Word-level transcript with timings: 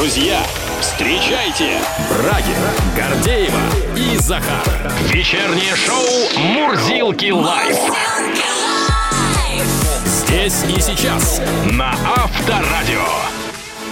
Друзья, 0.00 0.40
встречайте 0.80 1.78
Брагина, 2.08 2.70
Гордеева 2.96 3.60
и 3.94 4.16
Захар. 4.16 4.64
Вечернее 5.12 5.76
шоу 5.76 6.42
«Мурзилки 6.42 7.30
лайф». 7.30 7.76
Здесь 10.06 10.64
и 10.74 10.80
сейчас 10.80 11.42
на 11.72 11.90
Авторадио. 12.16 13.04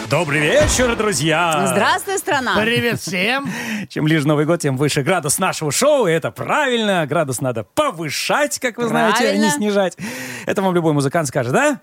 Добрый 0.09 0.41
вечер, 0.41 0.96
друзья! 0.96 1.66
Здравствуй, 1.66 2.16
страна! 2.16 2.56
Привет 2.59 3.02
всем! 3.02 3.46
Чем 3.90 4.04
ближе 4.04 4.27
Новый 4.27 4.46
год, 4.46 4.62
тем 4.62 4.79
выше 4.79 5.02
градус 5.02 5.38
нашего 5.38 5.70
шоу, 5.70 6.06
и 6.06 6.11
это 6.11 6.30
правильно. 6.30 7.04
Градус 7.06 7.43
надо 7.43 7.64
повышать, 7.64 8.59
как 8.61 8.79
вы 8.79 8.88
знаете, 8.88 9.18
а 9.18 9.32
не 9.32 9.40
Правильно. 9.40 9.50
снижать. 9.50 9.98
Это 10.46 10.62
вам 10.62 10.75
любой 10.75 10.95
музыкант 10.95 11.29
скажет, 11.29 11.52
да? 11.52 11.80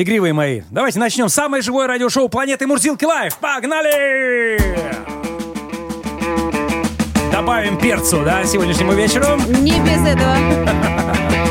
Игривые 0.00 0.32
мои. 0.32 0.62
Давайте 0.70 0.98
начнем. 0.98 1.28
Самое 1.28 1.62
живое 1.62 1.86
радиошоу 1.86 2.30
планеты 2.30 2.66
Мурзилки 2.66 3.04
Лайв. 3.04 3.36
Погнали! 3.36 4.58
Добавим 7.30 7.78
перцу, 7.78 8.22
да, 8.24 8.42
сегодняшнему 8.44 8.94
вечеру. 8.94 9.26
Не 9.60 9.78
без 9.80 10.00
этого. 10.06 10.36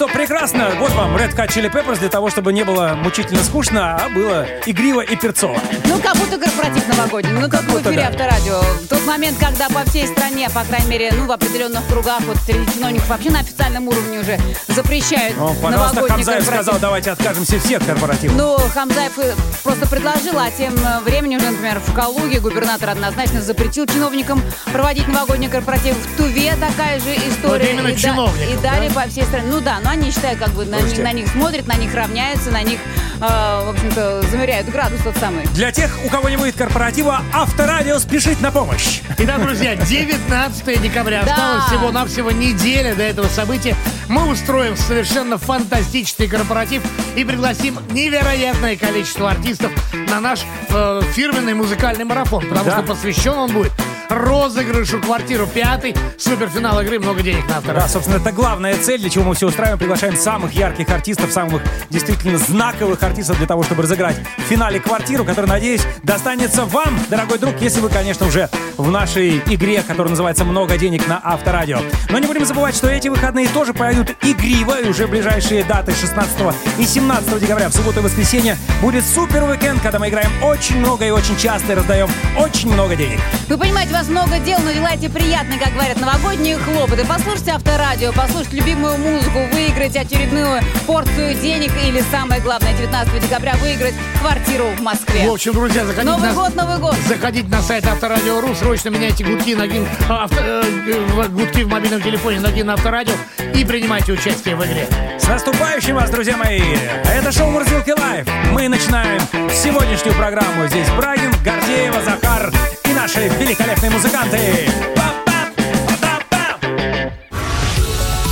что, 0.00 0.08
прекрасно. 0.08 0.70
Вот 0.78 0.92
вам 0.92 1.14
Red 1.14 1.36
Hot 1.36 1.48
Chili 1.48 1.70
Peppers 1.70 1.98
для 1.98 2.08
того, 2.08 2.30
чтобы 2.30 2.54
не 2.54 2.64
было 2.64 2.94
мучительно 2.96 3.44
скучно, 3.44 3.96
а 3.96 4.08
было 4.08 4.46
игриво 4.64 5.02
и 5.02 5.14
перцово. 5.14 5.58
Ну, 5.84 6.00
как 6.00 6.16
будто 6.16 6.38
корпоратив 6.38 6.88
новогодний. 6.88 7.32
Ну, 7.32 7.50
как 7.50 7.64
в 7.64 7.66
будто 7.66 7.90
эфире 7.90 8.04
да. 8.04 8.08
Авторадио. 8.08 8.60
В 8.60 8.88
тот 8.88 9.04
момент, 9.04 9.36
когда 9.38 9.68
по 9.68 9.84
всей 9.90 10.06
стране, 10.06 10.48
по 10.48 10.64
крайней 10.64 10.88
мере, 10.88 11.12
ну, 11.14 11.26
в 11.26 11.32
определенных 11.32 11.86
кругах, 11.86 12.22
вот 12.22 12.38
среди 12.46 12.64
чиновников 12.72 13.10
вообще 13.10 13.30
на 13.30 13.40
официальном 13.40 13.88
уровне 13.88 14.20
уже 14.20 14.40
запрещают 14.68 15.36
О, 15.36 15.52
пожалуйста, 15.60 15.70
новогодний 15.70 16.08
Хамзаев 16.08 16.38
корпоратив. 16.38 16.46
сказал, 16.46 16.80
давайте 16.80 17.10
откажемся 17.10 17.60
все 17.60 17.76
от 17.76 17.84
корпоративов. 17.84 18.36
Ну, 18.38 18.56
Хамзаев 18.72 19.18
э, 19.18 19.34
просто 19.62 19.86
предложил, 19.86 20.38
а 20.38 20.50
тем 20.50 20.74
э, 20.78 21.00
временем 21.00 21.40
уже, 21.40 21.50
например, 21.50 21.78
в 21.86 21.92
Калуге 21.92 22.40
губернатор 22.40 22.88
однозначно 22.88 23.42
запретил 23.42 23.84
чиновникам 23.84 24.40
проводить 24.72 25.08
новогодний 25.08 25.50
корпоратив. 25.50 25.94
В 25.94 26.16
Туве 26.16 26.54
такая 26.58 26.98
же 27.00 27.14
история. 27.28 27.58
Вот 27.58 27.62
именно 27.62 27.88
и, 27.88 27.96
да- 27.96 28.50
и 28.50 28.56
далее 28.62 28.90
по 28.90 29.02
всей 29.02 29.24
стране. 29.24 29.46
Ну 29.50 29.60
да, 29.60 29.78
но 29.84 29.89
они 29.90 30.10
считают, 30.10 30.38
как 30.38 30.50
бы 30.50 30.64
на, 30.64 30.78
Слушайте. 30.78 31.02
на 31.02 31.12
них 31.12 31.28
смотрят, 31.28 31.66
на 31.66 31.74
них 31.74 31.94
равняются, 31.94 32.50
на 32.50 32.62
них, 32.62 32.78
э, 33.20 33.20
в 33.20 33.68
общем-то, 33.70 34.22
замеряют 34.30 34.68
градус 34.68 35.00
тот 35.02 35.16
самый. 35.16 35.44
Для 35.48 35.72
тех, 35.72 35.90
у 36.04 36.08
кого 36.08 36.28
не 36.28 36.36
будет 36.36 36.56
корпоратива, 36.56 37.22
Авторадио 37.32 37.98
спешит 37.98 38.40
на 38.40 38.50
помощь. 38.50 39.00
Итак, 39.18 39.42
друзья, 39.42 39.76
19 39.76 40.80
декабря. 40.80 41.22
Да. 41.24 41.32
Осталось 41.32 41.64
всего-навсего 41.64 42.30
неделя 42.30 42.94
до 42.94 43.02
этого 43.02 43.26
события. 43.28 43.76
Мы 44.08 44.26
устроим 44.28 44.76
совершенно 44.76 45.38
фантастический 45.38 46.28
корпоратив 46.28 46.82
и 47.16 47.24
пригласим 47.24 47.78
невероятное 47.90 48.76
количество 48.76 49.30
артистов 49.30 49.70
на 49.92 50.20
наш 50.20 50.40
э, 50.70 51.02
фирменный 51.14 51.54
музыкальный 51.54 52.04
марафон. 52.04 52.46
Потому 52.48 52.64
Да. 52.66 52.72
что 52.72 52.82
посвящен 52.82 53.32
он 53.34 53.52
будет 53.52 53.72
розыгрышу 54.10 55.00
квартиру 55.00 55.46
пятый, 55.46 55.94
суперфинал 56.18 56.80
игры 56.82 56.98
«Много 56.98 57.22
денег 57.22 57.48
на 57.48 57.58
автора». 57.58 57.80
Да, 57.80 57.88
собственно, 57.88 58.16
это 58.16 58.32
главная 58.32 58.76
цель, 58.76 59.00
для 59.00 59.10
чего 59.10 59.24
мы 59.24 59.34
все 59.34 59.46
устраиваем. 59.46 59.78
Приглашаем 59.78 60.16
самых 60.16 60.52
ярких 60.52 60.88
артистов, 60.90 61.32
самых 61.32 61.62
действительно 61.90 62.38
знаковых 62.38 63.02
артистов 63.02 63.38
для 63.38 63.46
того, 63.46 63.62
чтобы 63.62 63.82
разыграть 63.82 64.16
в 64.38 64.42
финале 64.42 64.80
квартиру, 64.80 65.24
которая, 65.24 65.52
надеюсь, 65.52 65.82
достанется 66.02 66.64
вам, 66.64 66.98
дорогой 67.08 67.38
друг, 67.38 67.54
если 67.60 67.80
вы, 67.80 67.88
конечно, 67.88 68.26
уже 68.26 68.48
в 68.76 68.90
нашей 68.90 69.38
игре, 69.46 69.82
которая 69.82 70.10
называется 70.10 70.44
«Много 70.44 70.76
денег» 70.76 71.06
на 71.06 71.20
Авторадио. 71.22 71.80
Но 72.10 72.18
не 72.18 72.26
будем 72.26 72.44
забывать, 72.44 72.74
что 72.74 72.88
эти 72.88 73.08
выходные 73.08 73.48
тоже 73.48 73.72
пройдут 73.72 74.16
игриво, 74.22 74.80
и 74.80 74.88
уже 74.88 75.06
ближайшие 75.06 75.64
даты 75.64 75.92
16 75.94 76.36
и 76.78 76.84
17 76.84 77.40
декабря, 77.40 77.68
в 77.68 77.74
субботу 77.74 78.00
и 78.00 78.02
воскресенье, 78.02 78.56
будет 78.80 79.04
супер 79.04 79.44
уикенд, 79.44 79.80
когда 79.80 79.98
мы 79.98 80.08
играем 80.08 80.30
очень 80.42 80.78
много 80.78 81.06
и 81.06 81.10
очень 81.10 81.36
часто 81.36 81.72
и 81.72 81.76
раздаем 81.76 82.08
очень 82.38 82.72
много 82.72 82.96
денег. 82.96 83.20
Вы 83.48 83.58
понимаете, 83.58 83.92
у 84.00 84.02
вас 84.02 84.08
много 84.08 84.38
дел, 84.38 84.58
но 84.64 84.72
делайте 84.72 85.10
приятно, 85.10 85.58
как 85.58 85.74
говорят, 85.74 86.00
новогодние 86.00 86.56
хлопоты. 86.56 87.04
Послушайте 87.06 87.50
авторадио, 87.50 88.12
послушайте 88.14 88.56
любимую 88.56 88.96
музыку, 88.96 89.40
выиграть 89.52 89.94
очередную 89.94 90.62
порцию 90.86 91.34
денег 91.34 91.70
или, 91.86 92.02
самое 92.10 92.40
главное, 92.40 92.72
19 92.72 93.20
декабря 93.20 93.56
выиграть 93.56 93.94
квартиру 94.18 94.68
в 94.78 94.80
Москве. 94.80 95.28
В 95.28 95.32
общем, 95.32 95.52
друзья, 95.52 95.84
заходите 95.84 96.10
Новый 96.10 96.30
на... 96.30 96.34
год, 96.34 96.54
Новый 96.54 96.78
год. 96.78 96.96
Заходите 97.06 97.48
на 97.48 97.60
сайт 97.60 97.86
Авторадио.ру, 97.86 98.54
срочно 98.54 98.88
меняйте 98.88 99.22
гудки 99.22 99.54
на 99.54 99.66
гин... 99.66 99.86
авто- 100.08 100.40
э, 100.40 100.62
э, 100.64 101.28
гудки 101.28 101.62
в 101.64 101.68
мобильном 101.68 102.00
телефоне 102.00 102.40
на 102.40 102.50
гин 102.52 102.70
Авторадио 102.70 103.14
и 103.54 103.64
принимайте 103.64 104.12
участие 104.12 104.56
в 104.56 104.64
игре. 104.64 104.88
С 105.18 105.26
наступающим 105.28 105.96
вас, 105.96 106.08
друзья 106.08 106.38
мои! 106.38 106.62
Это 107.04 107.32
шоу 107.32 107.50
«Мурзилки 107.50 107.90
Лайв». 107.90 108.26
Мы 108.50 108.68
начинаем 108.68 109.20
сегодняшнюю 109.50 110.14
программу. 110.14 110.66
Здесь 110.68 110.88
Брагин, 110.96 111.32
Гордеева, 111.44 112.00
Захар 112.02 112.50
и 112.89 112.89
наши 113.00 113.28
великолепные 113.28 113.90
музыканты. 113.90 114.68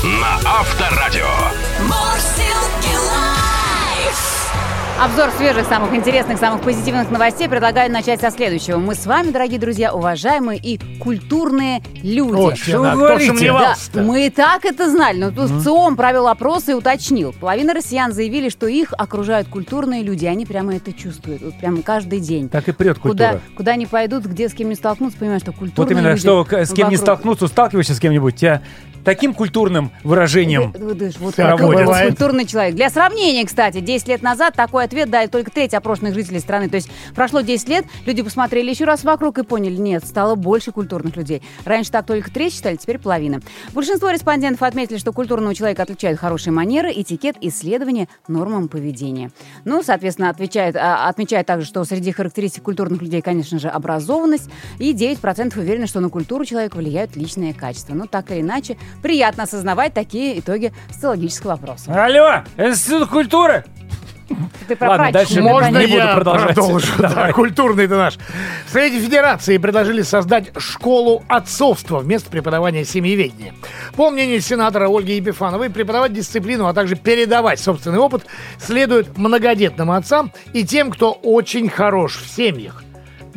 На 0.05 0.39
Авторадио. 0.45 1.48
Обзор 5.01 5.31
свежих, 5.37 5.65
самых 5.69 5.95
интересных, 5.95 6.39
самых 6.39 6.61
позитивных 6.63 7.09
новостей 7.13 7.49
предлагаю 7.49 7.91
начать 7.93 8.21
со 8.21 8.33
следующего. 8.33 8.79
Мы 8.79 8.97
с 8.97 9.07
вами, 9.07 9.31
дорогие 9.31 9.61
друзья, 9.61 9.95
уважаемые 9.95 10.59
и 10.59 10.81
культурные 10.99 11.83
люди. 12.03 12.53
О, 12.53 12.57
Что 12.57 12.81
вы 12.81 12.91
говорите? 12.91 13.53
Да, 13.53 14.03
мы 14.03 14.27
и 14.27 14.31
так 14.31 14.65
это 14.65 14.91
знали, 14.91 15.19
но 15.21 15.31
тут 15.31 15.63
ЦИОМ 15.63 15.95
провел 15.95 16.27
опрос 16.27 16.69
и 16.69 16.75
уточнил. 16.75 17.33
Половина 17.33 17.75
россиян 17.75 18.13
заявили, 18.13 18.49
что 18.49 18.67
их 18.67 18.93
окружают 18.99 19.47
культурные 19.47 20.03
люди, 20.03 20.27
они 20.27 20.45
прямо 20.47 20.75
это 20.75 20.93
чувствуют, 20.93 21.43
вот 21.43 21.57
прямо 21.61 21.81
каждый 21.83 22.19
день. 22.19 22.49
Так 22.49 22.69
и 22.69 22.73
прет 22.73 22.99
Куда, 22.99 23.35
культура. 23.35 23.57
куда 23.57 23.77
ни 23.77 23.85
пойдут, 23.85 24.25
где 24.25 24.49
с 24.49 24.53
кем 24.53 24.69
не 24.69 24.75
столкнутся, 24.75 25.17
понимаешь, 25.17 25.43
что 25.43 25.53
культурные 25.53 25.77
Вот 25.77 25.91
именно, 25.93 26.09
люди 26.11 26.21
что 26.23 26.45
с 26.45 26.71
кем 26.71 26.89
не 26.89 26.97
вокруг. 26.97 27.01
столкнуться, 27.01 27.47
сталкиваешься 27.47 27.95
с 27.95 28.01
кем-нибудь, 28.01 28.35
тебя 28.35 28.63
таким 29.09 29.33
культурным 29.33 29.91
выражением 30.05 30.73
Вы- 30.73 30.89
вы- 30.89 30.95
вы- 30.95 31.13
Вот 31.19 31.35
бывает. 31.87 32.09
культурный 32.11 32.45
человек. 32.45 32.75
Для 32.75 32.91
сравнения, 32.91 33.47
кстати, 33.47 33.81
10 33.81 34.07
лет 34.07 34.21
назад 34.21 34.53
такой 34.55 34.85
ответ 34.85 35.09
дали 35.09 35.29
только 35.29 35.51
треть 35.51 35.73
опрошенных 35.73 36.13
жителей 36.13 36.41
страны. 36.41 36.69
То 36.69 36.75
есть 36.77 36.91
прошло 37.15 37.41
10 37.41 37.69
лет, 37.71 37.87
люди 38.05 38.21
посмотрели 38.21 38.69
еще 38.69 38.85
раз 38.85 39.05
вокруг 39.05 39.39
и 39.39 39.45
поняли, 39.45 39.77
нет, 39.77 40.05
стало 40.05 40.35
больше 40.35 40.73
культурных 40.73 41.17
людей. 41.17 41.43
Раньше 41.65 41.91
так 41.91 42.05
только 42.05 42.31
треть 42.31 42.53
считали, 42.53 42.77
теперь 42.77 42.99
половина. 42.99 43.41
Большинство 43.73 44.11
респондентов 44.11 44.63
отметили, 44.63 44.99
что 44.99 45.15
культурного 45.15 45.55
человека 45.55 45.85
отличают 45.85 46.21
хорошие 46.21 46.53
манеры, 46.53 46.93
этикет, 46.93 47.37
исследование 47.41 48.09
нормам 48.29 48.69
поведения. 48.69 49.31
Ну, 49.65 49.83
соответственно, 49.83 50.29
отвечает, 50.29 50.77
а, 50.77 51.09
отмечает 51.09 51.47
также, 51.47 51.67
что 51.67 51.83
среди 51.85 52.13
характеристик 52.13 52.63
культурных 52.63 53.01
людей, 53.01 53.23
конечно 53.23 53.59
же, 53.59 53.69
образованность, 53.69 54.51
и 54.79 54.93
9% 54.93 55.57
уверены, 55.57 55.87
что 55.87 56.01
на 56.01 56.11
культуру 56.11 56.45
человека 56.45 56.77
влияют 56.77 57.17
личные 57.17 57.55
качества. 57.55 57.95
Ну, 57.95 58.07
так 58.07 58.31
или 58.33 58.43
иначе, 58.43 58.77
приятно 59.03 59.45
осознавать 59.45 59.95
такие 59.95 60.39
итоги 60.41 60.73
социологического 60.91 61.55
опроса. 61.55 61.93
Алло, 62.05 62.43
Институт 62.57 63.09
культуры? 63.09 63.65
Ты 64.69 64.77
про 64.77 64.91
Ладно, 64.91 65.11
дальше 65.11 65.41
Можно 65.41 65.69
не 65.69 65.73
понятно. 65.73 65.89
буду 65.89 66.07
я 66.07 66.15
продолжать. 66.15 66.55
продолжу? 66.55 66.93
Да, 66.99 67.33
культурный 67.33 67.87
ты 67.89 67.97
наш. 67.97 68.19
В 68.67 68.71
Совете 68.71 69.01
Федерации 69.01 69.57
предложили 69.57 70.03
создать 70.03 70.51
школу 70.59 71.25
отцовства 71.29 72.01
вместо 72.01 72.31
преподавания 72.31 72.85
семьеведения. 72.85 73.55
По 73.97 74.11
мнению 74.11 74.43
сенатора 74.43 74.89
Ольги 74.89 75.15
Епифановой, 75.17 75.71
преподавать 75.71 76.13
дисциплину, 76.13 76.67
а 76.67 76.75
также 76.75 76.95
передавать 76.95 77.59
собственный 77.59 77.99
опыт 77.99 78.27
следует 78.61 79.17
многодетным 79.17 79.91
отцам 79.91 80.31
и 80.53 80.63
тем, 80.63 80.91
кто 80.91 81.13
очень 81.13 81.71
хорош 81.71 82.19
в 82.19 82.29
семьях. 82.29 82.85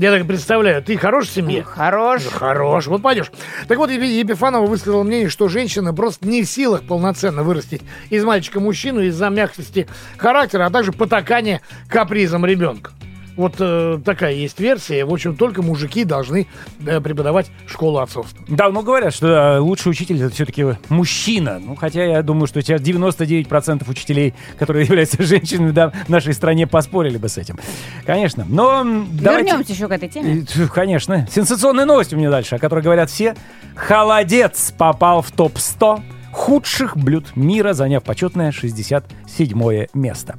Я 0.02 0.10
так 0.12 0.26
представляю, 0.26 0.82
ты 0.82 0.98
хорош 0.98 1.28
в 1.28 1.32
семье? 1.32 1.62
Хорош. 1.62 2.26
Хорош, 2.26 2.88
вот 2.88 3.04
пойдешь. 3.04 3.32
Так 3.68 3.78
вот, 3.78 3.92
Епи- 3.92 4.08
Епифанова 4.20 4.66
высказала 4.66 5.04
мнение, 5.04 5.30
что 5.30 5.48
женщина 5.48 5.94
просто 5.94 6.28
не 6.28 6.42
в 6.42 6.50
силах 6.50 6.82
полноценно 6.82 7.44
вырастить 7.44 7.84
из 8.10 8.24
мальчика 8.24 8.60
мужчину 8.60 9.02
из-за 9.02 9.30
мягкости 9.30 9.88
характера, 10.18 10.66
а 10.66 10.72
также 10.72 10.92
потакания 10.92 11.62
капризом 11.88 12.48
ребенка. 12.48 12.94
Вот 13.36 13.56
э, 13.60 14.00
такая 14.04 14.34
есть 14.34 14.60
версия. 14.60 15.06
В 15.06 15.14
общем, 15.14 15.36
только 15.36 15.62
мужики 15.62 16.04
должны 16.04 16.48
э, 16.86 17.00
преподавать 17.00 17.52
школу 17.68 18.00
отцовства. 18.00 18.44
Да, 18.48 18.70
ну 18.70 18.82
говорят, 18.82 19.14
что 19.14 19.28
э, 19.28 19.60
лучший 19.60 19.90
учитель 19.90 20.22
это 20.22 20.34
все-таки 20.34 20.66
мужчина. 20.90 21.60
Ну, 21.60 21.76
хотя 21.76 22.04
я 22.04 22.22
думаю, 22.22 22.48
что 22.48 22.62
сейчас 22.62 22.82
99% 22.82 23.90
учителей, 23.90 24.34
которые 24.60 24.86
являются 24.88 25.22
женщинами, 25.24 25.72
да, 25.72 25.90
в 25.90 26.10
нашей 26.10 26.34
стране 26.34 26.68
поспорили 26.68 27.18
бы 27.18 27.30
с 27.30 27.38
этим. 27.38 27.58
Конечно. 28.06 28.46
Но 28.48 28.84
давайте... 29.12 29.48
Вернемся 29.48 29.74
еще 29.74 29.88
к 29.88 29.92
этой 29.92 30.10
теме. 30.10 30.46
Конечно. 30.74 31.28
Сенсационная 31.32 31.86
новость 31.86 32.14
у 32.14 32.18
меня 32.18 32.30
дальше, 32.30 32.56
о 32.56 32.60
которой 32.60 32.84
говорят 32.84 33.10
все. 33.10 33.36
Холодец 33.76 34.74
попал 34.78 35.22
в 35.22 35.32
топ-100 35.32 36.02
худших 36.32 36.98
блюд 36.98 37.36
мира, 37.36 37.74
заняв 37.74 38.04
почетное 38.04 38.52
67 38.52 39.88
место. 39.94 40.36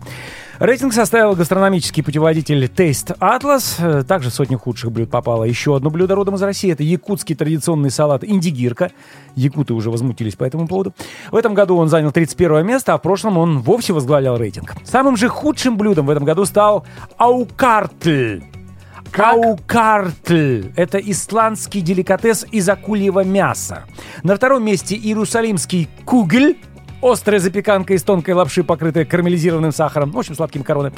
Рейтинг 0.63 0.93
составил 0.93 1.35
гастрономический 1.35 2.05
путеводитель 2.05 2.67
Taste 2.67 3.19
Atlas. 3.19 3.75
Э, 3.81 4.05
Также 4.05 4.31
в 4.31 4.33
сотню 4.33 4.61
худших 4.61 4.93
блюд 4.93 5.11
попало 5.11 5.43
еще 5.43 5.75
одно 5.75 5.91
блюдо 5.91 6.15
родом 6.15 6.37
из 6.37 6.43
России. 6.43 6.71
Это 6.71 6.85
якутский 6.85 7.35
традиционный 7.35 7.91
салат 7.91 8.23
индигирка. 8.23 8.93
Якуты 9.35 9.75
уже 9.75 9.91
возмутились 9.91 10.37
по 10.37 10.45
этому 10.45 10.69
поводу. 10.69 10.95
В 11.33 11.35
этом 11.35 11.55
году 11.55 11.77
он 11.79 11.89
занял 11.89 12.13
31 12.13 12.65
место, 12.65 12.95
а 12.95 12.99
в 12.99 13.03
прошлом 13.03 13.39
он 13.39 13.59
вовсе 13.59 13.93
возглавлял 13.93 14.37
рейтинг. 14.37 14.77
Самым 14.85 15.17
же 15.17 15.29
худшим 15.29 15.77
блюдом 15.77 16.07
в 16.07 16.11
этом 16.11 16.25
году 16.25 16.45
стал 16.45 16.87
аукартль. 17.17 18.43
Аукартль– 19.19 20.67
это 20.77 20.99
исландский 20.99 21.81
деликатес 21.81 22.47
из 22.53 22.69
акульего 22.69 23.25
мяса. 23.25 23.83
На 24.23 24.37
втором 24.37 24.65
месте 24.65 24.95
иерусалимский 24.95 25.91
кугель– 26.05 26.57
острая 27.03 27.41
запеканка 27.41 27.95
из 27.95 28.03
тонкой 28.03 28.35
лапши, 28.35 28.65
покрытая 28.65 29.05
карамелизированным 29.05 29.73
сахаром, 29.73 30.13
в 30.13 30.19
общем, 30.19 30.35
сладкими 30.35 30.63
короны. 30.63 30.93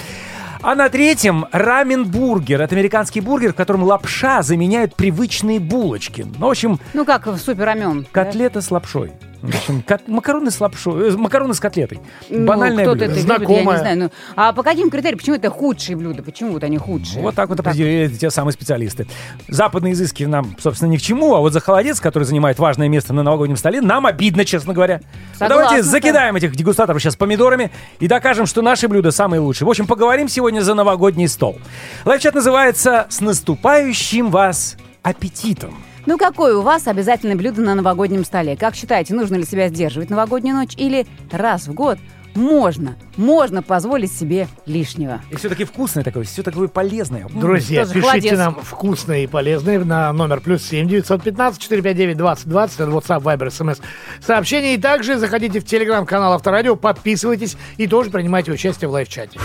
А 0.67 0.75
на 0.75 0.89
третьем 0.89 1.45
рамен-бургер. 1.53 2.63
Это 2.63 2.75
американский 2.75 3.21
бургер, 3.21 3.53
в 3.53 3.55
котором 3.55 3.83
лапша 3.83 4.41
заменяет 4.41 4.95
привычные 4.97 5.61
булочки. 5.61 6.27
Ну, 6.39 6.47
в 6.47 6.51
общем, 6.51 6.81
Ну 6.95 7.05
как 7.05 7.27
в 7.27 7.37
супер 7.37 7.67
рамен. 7.67 8.07
котлета 8.11 8.63
с 8.63 8.71
лапшой. 8.71 9.13
В 9.43 9.49
общем, 9.49 9.83
кот- 9.87 10.09
макароны 10.09 10.51
с 10.51 10.59
лапшой, 10.59 11.11
э, 11.11 11.17
макароны 11.19 11.53
с 11.53 11.61
котлетой. 11.61 12.01
Ну, 12.31 12.47
Банальное 12.47 12.87
блюдо. 12.87 13.05
это 13.05 13.15
любит, 13.15 13.29
я 13.29 13.37
Знакомое. 13.37 13.75
не 13.77 13.79
знаю. 13.83 13.99
Ну, 13.99 14.11
а 14.37 14.55
по 14.55 14.63
каким 14.63 14.89
критериям? 14.89 15.19
Почему 15.19 15.37
это 15.37 15.51
худшие 15.51 15.97
блюда? 15.97 16.23
Почему 16.23 16.53
вот 16.53 16.65
они 16.65 16.79
худшие? 16.79 17.21
Вот 17.21 17.35
так 17.35 17.51
вот 17.51 17.61
определили 17.61 18.09
те 18.09 18.31
самые 18.31 18.55
специалисты. 18.55 19.07
Западные 19.47 19.93
изыски 19.93 20.23
нам, 20.25 20.57
собственно, 20.59 20.89
ни 20.89 20.97
к 20.97 21.03
чему, 21.03 21.35
а 21.35 21.41
вот 21.41 21.53
за 21.53 21.61
холодец, 21.61 22.01
который 22.01 22.25
занимает 22.25 22.59
важное 22.59 22.89
место 22.89 23.13
на 23.13 23.23
новогоднем 23.23 23.57
столе, 23.59 23.83
нам 23.83 24.07
обидно, 24.07 24.47
честно 24.47 24.73
говоря. 24.73 25.03
Согласна, 25.35 25.49
давайте 25.49 25.77
да. 25.77 25.91
закидаем 25.91 26.37
этих 26.37 26.57
дегустаторов 26.57 27.03
сейчас 27.03 27.15
помидорами 27.17 27.71
и 28.01 28.09
докажем, 28.09 28.47
что 28.47 28.63
наши 28.63 28.89
блюда 28.89 29.11
самые 29.11 29.41
лучшие. 29.41 29.67
В 29.67 29.71
общем, 29.71 29.87
поговорим 29.87 30.27
сегодня 30.31 30.54
за 30.61 30.75
новогодний 30.75 31.29
стол. 31.29 31.59
Лайфчат 32.05 32.35
называется 32.35 33.07
«С 33.09 33.21
наступающим 33.21 34.31
вас 34.31 34.77
аппетитом». 35.03 35.77
Ну 36.07 36.19
какое 36.19 36.57
у 36.57 36.61
вас 36.63 36.87
обязательное 36.87 37.35
блюдо 37.35 37.63
на 37.63 37.75
новогоднем 37.75 38.25
столе? 38.25 38.57
Как 38.57 38.75
считаете, 38.75 39.15
нужно 39.15 39.37
ли 39.37 39.45
себя 39.45 39.69
сдерживать 39.69 40.11
новогоднюю 40.11 40.55
ночь 40.55 40.75
или 40.77 41.07
раз 41.33 41.67
в 41.67 41.73
год 41.73 41.99
можно, 42.35 42.97
можно 43.17 43.63
позволить 43.63 44.13
себе 44.13 44.49
лишнего? 44.67 45.23
И 45.31 45.37
все-таки 45.37 45.65
вкусное 45.65 46.05
такое, 46.05 46.25
все 46.25 46.43
такое 46.43 46.69
полезное. 46.69 47.27
Друзья, 47.33 47.83
тоже 47.83 47.95
пишите 47.95 48.11
холодец. 48.11 48.39
нам 48.39 48.57
вкусные 48.61 49.25
и 49.25 49.27
полезные 49.27 49.79
на 49.79 50.13
номер 50.13 50.41
плюс 50.41 50.63
семь 50.63 50.89
девятьсот 50.89 51.23
пятнадцать 51.23 51.63
четыре 51.63 51.81
пять 51.81 51.97
девять 51.97 52.19
двадцать 52.19 52.49
двадцать. 52.49 52.81
Это 52.81 52.91
WhatsApp, 52.91 53.23
Viber, 53.23 53.47
SMS 53.47 53.81
сообщения. 54.21 54.75
И 54.75 54.79
также 54.79 55.17
заходите 55.17 55.61
в 55.61 55.65
телеграм-канал 55.65 56.35
Авторадио, 56.35 56.77
подписывайтесь 56.77 57.57
и 57.77 57.87
тоже 57.87 58.11
принимайте 58.11 58.53
участие 58.53 58.89
в 58.89 58.93
лайв-чате. 58.93 59.39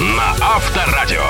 На 0.00 0.34
Авторадио. 0.40 1.22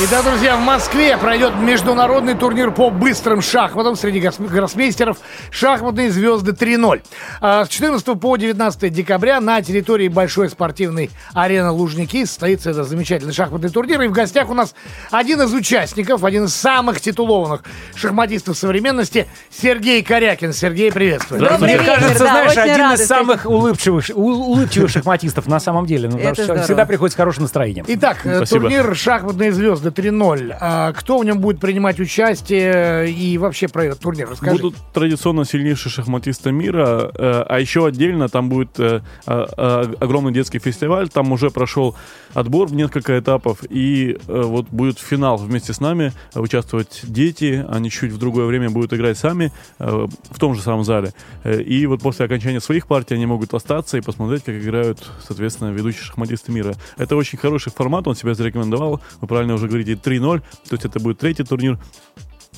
Live. 0.00 0.10
Итак, 0.10 0.24
друзья, 0.24 0.56
в 0.56 0.60
Москве 0.60 1.16
пройдет 1.16 1.54
международный 1.56 2.34
турнир 2.34 2.72
по 2.72 2.90
быстрым 2.90 3.40
шахматам 3.40 3.94
среди 3.94 4.20
гроссмейстеров 4.20 5.18
«Шахматные 5.50 6.10
звезды 6.10 6.50
3.0». 6.50 7.02
А 7.40 7.64
С 7.64 7.68
14 7.68 8.20
по 8.20 8.36
19 8.36 8.92
декабря 8.92 9.40
на 9.40 9.62
территории 9.62 10.08
большой 10.08 10.48
спортивной 10.50 11.10
арены 11.32 11.70
Лужники 11.70 12.24
состоится 12.24 12.70
этот 12.70 12.88
замечательный 12.88 13.32
шахматный 13.32 13.70
турнир. 13.70 14.02
И 14.02 14.08
в 14.08 14.12
гостях 14.12 14.50
у 14.50 14.54
нас 14.54 14.74
один 15.12 15.40
из 15.42 15.52
участников, 15.52 16.24
один 16.24 16.44
из 16.44 16.54
самых 16.54 17.00
титулованных 17.00 17.62
шахматистов 17.94 18.58
современности 18.58 19.28
Сергей 19.50 20.02
Карякин. 20.02 20.52
Сергей, 20.52 20.90
приветствую. 20.90 21.40
Добрый 21.40 21.58
Мне 21.60 21.78
вечер, 21.78 21.86
кажется, 21.86 22.24
да, 22.24 22.30
знаешь, 22.30 22.56
один 22.56 22.92
из 22.92 23.06
самых 23.06 23.46
улыбчивых, 23.46 24.10
улыбчивых 24.12 24.90
шахматистов 24.90 25.46
на 25.46 25.60
самом 25.60 25.86
деле. 25.86 26.08
Ну, 26.08 26.18
потому 26.18 26.34
что 26.34 26.62
всегда 26.62 26.84
приходит 26.84 27.12
с 27.12 27.16
хорошим 27.16 27.44
настроением. 27.44 27.84
Итак, 27.86 28.18
э, 28.24 28.36
Спасибо. 28.36 28.60
турнир 28.60 28.96
«Шахматные 28.96 29.52
звезды 29.52 29.83
3.0». 29.90 30.56
А 30.60 30.92
Кто 30.92 31.18
в 31.18 31.24
нем 31.24 31.40
будет 31.40 31.60
принимать 31.60 32.00
участие 32.00 33.10
и 33.10 33.38
вообще 33.38 33.68
про 33.68 33.84
этот 33.84 34.00
турнир? 34.00 34.28
Расскажи. 34.30 34.56
Будут 34.56 34.76
традиционно 34.92 35.44
сильнейшие 35.44 35.90
шахматисты 35.92 36.52
мира, 36.52 37.10
э, 37.14 37.44
а 37.48 37.60
еще 37.60 37.86
отдельно 37.86 38.28
там 38.28 38.48
будет 38.48 38.78
э, 38.78 39.00
а- 39.26 39.46
а- 39.56 39.92
огромный 40.00 40.32
детский 40.32 40.58
фестиваль, 40.58 41.08
там 41.08 41.32
уже 41.32 41.50
прошел 41.50 41.94
отбор 42.32 42.68
в 42.68 42.74
несколько 42.74 43.18
этапов, 43.18 43.58
и 43.68 44.16
э, 44.26 44.42
вот 44.42 44.66
будет 44.70 44.98
финал 44.98 45.36
вместе 45.36 45.72
с 45.72 45.80
нами 45.80 46.12
э, 46.34 46.40
участвовать 46.40 47.00
дети, 47.04 47.64
они 47.68 47.90
чуть 47.90 48.12
в 48.12 48.18
другое 48.18 48.46
время 48.46 48.70
будут 48.70 48.92
играть 48.92 49.18
сами 49.18 49.52
э, 49.78 50.06
в 50.30 50.38
том 50.38 50.54
же 50.54 50.62
самом 50.62 50.84
зале. 50.84 51.12
Э, 51.44 51.60
И 51.60 51.86
вот 51.86 52.00
после 52.02 52.26
окончания 52.26 52.60
своих 52.60 52.86
партий 52.86 53.14
они 53.14 53.26
могут 53.26 53.54
остаться 53.54 53.96
и 53.96 54.00
посмотреть, 54.00 54.44
как 54.44 54.54
играют, 54.56 54.98
соответственно, 55.26 55.70
ведущие 55.70 56.02
шахматисты 56.04 56.52
мира. 56.52 56.74
Это 56.96 57.16
очень 57.16 57.38
хороший 57.38 57.72
формат, 57.72 58.06
он 58.08 58.14
себя 58.16 58.34
зарекомендовал, 58.34 59.00
вы 59.20 59.28
правильно 59.28 59.54
уже 59.54 59.68
говорите, 59.78 59.92
3-0, 59.94 60.40
то 60.40 60.72
есть 60.72 60.84
это 60.84 61.00
будет 61.00 61.18
третий 61.18 61.44
турнир. 61.44 61.78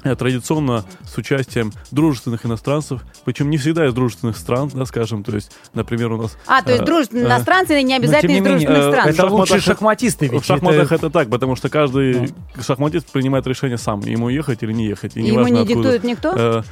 Э, 0.04 0.14
традиционно 0.14 0.84
с 1.04 1.16
участием 1.16 1.72
дружественных 1.90 2.44
иностранцев, 2.46 3.02
причем 3.24 3.50
не 3.50 3.56
всегда 3.56 3.86
из 3.86 3.94
дружественных 3.94 4.36
стран, 4.36 4.70
да, 4.72 4.84
скажем, 4.84 5.24
то 5.24 5.34
есть, 5.34 5.50
например, 5.74 6.12
у 6.12 6.22
нас... 6.22 6.36
А, 6.46 6.62
то 6.62 6.70
есть 6.70 6.82
э, 6.82 6.86
дружественные 6.86 7.24
э, 7.24 7.28
иностранцы 7.28 7.82
не 7.82 7.94
Но, 7.94 7.96
обязательно 7.96 8.36
из 8.36 8.44
дружественных 8.44 8.78
э, 8.78 8.90
стран. 8.92 9.08
Это 9.08 9.26
лучшие 9.26 9.58
шахматах- 9.58 9.64
шахматисты, 9.64 10.28
ведь 10.28 10.42
в 10.42 10.46
шахматах 10.46 10.92
это- 10.92 11.06
это... 11.06 11.10
так, 11.10 11.30
потому 11.30 11.56
что 11.56 11.70
каждый 11.70 12.30
шахматист 12.60 13.10
принимает 13.10 13.46
решение 13.46 13.78
сам, 13.78 14.00
ему 14.00 14.28
ехать 14.28 14.62
или 14.62 14.72
не 14.72 14.86
ехать. 14.86 15.16
И 15.16 15.22
Ему 15.22 15.48
не 15.48 15.60
откуда. 15.60 15.64
диктует 15.64 16.04
никто? 16.04 16.34
Э, 16.36 16.62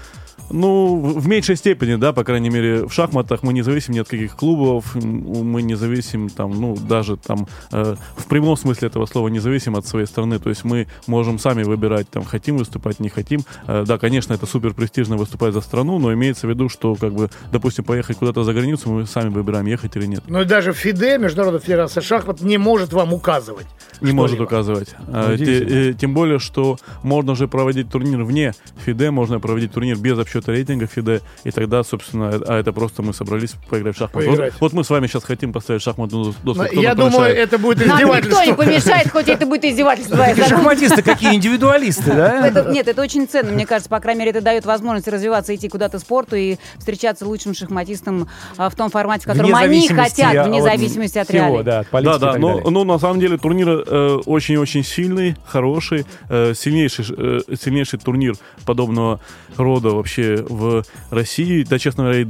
ну, 0.51 0.97
в 1.01 1.27
меньшей 1.29 1.57
степени, 1.57 1.97
да, 1.97 2.13
по 2.13 2.25
крайней 2.25 2.51
мере, 2.51 2.87
в 2.87 2.93
шахматах 2.93 3.43
мы 3.43 3.53
не 3.53 3.63
зависим 3.63 3.95
ни 3.95 3.99
от 3.99 4.09
каких 4.09 4.37
клубов, 4.37 4.95
мы 4.95 5.63
не 5.63 5.75
зависим 5.75 6.29
там, 6.29 6.61
ну, 6.61 6.77
даже 6.77 7.17
там, 7.17 7.47
э, 7.73 7.97
в 8.17 8.27
прямом 8.27 8.57
смысле 8.57 8.89
этого 8.89 9.07
слова, 9.07 9.29
не 9.29 9.39
зависим 9.41 9.77
от 9.77 9.87
своей 9.87 10.07
страны, 10.07 10.39
то 10.39 10.51
есть 10.51 10.65
мы 10.65 10.87
можем 11.07 11.39
сами 11.39 11.63
выбирать, 11.63 12.09
там, 12.11 12.25
хотим 12.25 12.59
выступать, 12.59 13.01
не 13.01 13.09
хотим. 13.09 13.41
Э, 13.67 13.85
да, 13.87 13.99
конечно, 13.99 14.35
это 14.35 14.47
супер 14.47 14.75
престижно 14.75 15.17
выступать 15.17 15.55
за 15.55 15.61
страну, 15.61 15.99
но 15.99 16.13
имеется 16.13 16.47
в 16.47 16.51
виду, 16.51 16.69
что, 16.69 16.95
как 16.95 17.13
бы, 17.15 17.31
допустим, 17.53 17.85
поехать 17.85 18.17
куда-то 18.19 18.45
за 18.45 18.53
границу, 18.53 18.91
мы 18.91 19.07
сами 19.07 19.29
выбираем, 19.31 19.67
ехать 19.67 19.97
или 19.97 20.07
нет. 20.07 20.23
Но 20.29 20.43
и 20.43 20.45
даже 20.45 20.73
ФИДЕ, 20.73 21.19
Международная 21.19 21.61
Федерация 21.61 22.01
шахмат, 22.03 22.41
не 22.43 22.59
может 22.59 22.93
вам 22.93 23.13
указывать. 23.13 23.67
Не 24.01 24.13
может 24.13 24.41
указывать. 24.41 24.95
А, 25.09 25.33
Удивительно. 25.33 25.69
те- 25.71 25.91
э, 25.91 25.95
Тем 25.95 26.13
более, 26.15 26.39
что 26.39 26.77
можно 27.03 27.35
же 27.35 27.49
проводить 27.49 27.89
турнир 27.91 28.23
вне 28.25 28.53
ФИДЕ, 28.85 29.11
можно 29.11 29.41
проводить 29.41 29.73
турнир 29.73 29.97
без 29.97 30.19
обсчета 30.35 30.53
рейтинга 30.53 30.87
ФИДЕ, 30.87 31.21
и 31.45 31.51
тогда, 31.51 31.83
собственно, 31.85 32.31
э- 32.35 32.41
а 32.47 32.59
это 32.59 32.73
просто 32.73 33.03
мы 33.03 33.15
собрались 33.15 33.55
поиграть 33.69 33.95
в 33.95 33.99
шахматы. 33.99 34.31
Вот, 34.31 34.53
вот 34.61 34.73
мы 34.73 34.85
с 34.85 34.91
вами 34.91 35.07
сейчас 35.07 35.25
хотим 35.25 35.53
поставить 35.53 35.83
шахматную 35.83 36.35
доску. 36.43 36.65
Я 36.73 36.95
думаю, 36.95 37.13
помешает? 37.13 37.39
это 37.39 37.59
будет 37.59 37.87
Нам 37.87 37.99
никто 37.99 38.13
не 38.15 38.21
издевательство. 38.21 38.55
помешает, 38.55 39.11
хоть 39.11 39.29
это 39.29 39.47
будет 39.47 39.65
издевательство. 39.65 40.27
шахматисты 40.49 41.03
какие 41.03 41.35
индивидуалисты, 41.35 42.13
да? 42.13 42.51
Нет, 42.71 42.89
это 42.89 43.03
очень 43.03 43.29
ценно, 43.29 43.53
мне 43.53 43.67
кажется, 43.67 43.89
по 43.89 44.01
крайней 44.01 44.21
мере, 44.21 44.31
это 44.31 44.41
дает 44.41 44.65
возможность 44.67 45.09
развиваться, 45.09 45.55
идти 45.55 45.69
куда-то 45.69 45.99
спорту 45.99 46.37
и 46.37 46.57
встречаться 46.79 47.27
лучшим 47.27 47.55
шахматистом 47.55 48.29
а, 48.57 48.71
в 48.71 48.75
том 48.75 48.91
формате, 48.91 49.25
в 49.25 49.27
котором 49.27 49.55
они 49.55 49.89
хотят, 49.89 50.47
вне 50.47 50.63
зависимости 50.63 51.19
от 51.19 51.31
реалий. 51.31 51.63
да, 51.63 51.85
Да, 52.19 52.39
но, 52.39 52.61
ну, 52.61 52.85
на 52.85 52.99
самом 52.99 53.21
деле 53.21 53.39
турнир 53.39 53.69
э, 53.69 54.19
очень-очень 54.27 54.85
сильный, 54.85 55.37
хороший, 55.47 56.07
э, 56.29 56.55
сильнейший, 56.55 57.05
сильнейший 57.05 57.99
турнир 57.99 58.35
подобного 58.65 59.21
рода 59.57 59.91
вообще 59.91 60.24
в 60.49 60.85
России. 61.11 61.65
Да, 61.65 61.79
честно 61.79 62.05
говоря, 62.05 62.27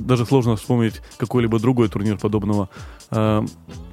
даже 0.00 0.26
сложно 0.26 0.56
вспомнить 0.56 1.00
какой-либо 1.18 1.58
другой 1.58 1.88
турнир 1.88 2.18
подобного 2.18 2.68
э, 3.10 3.42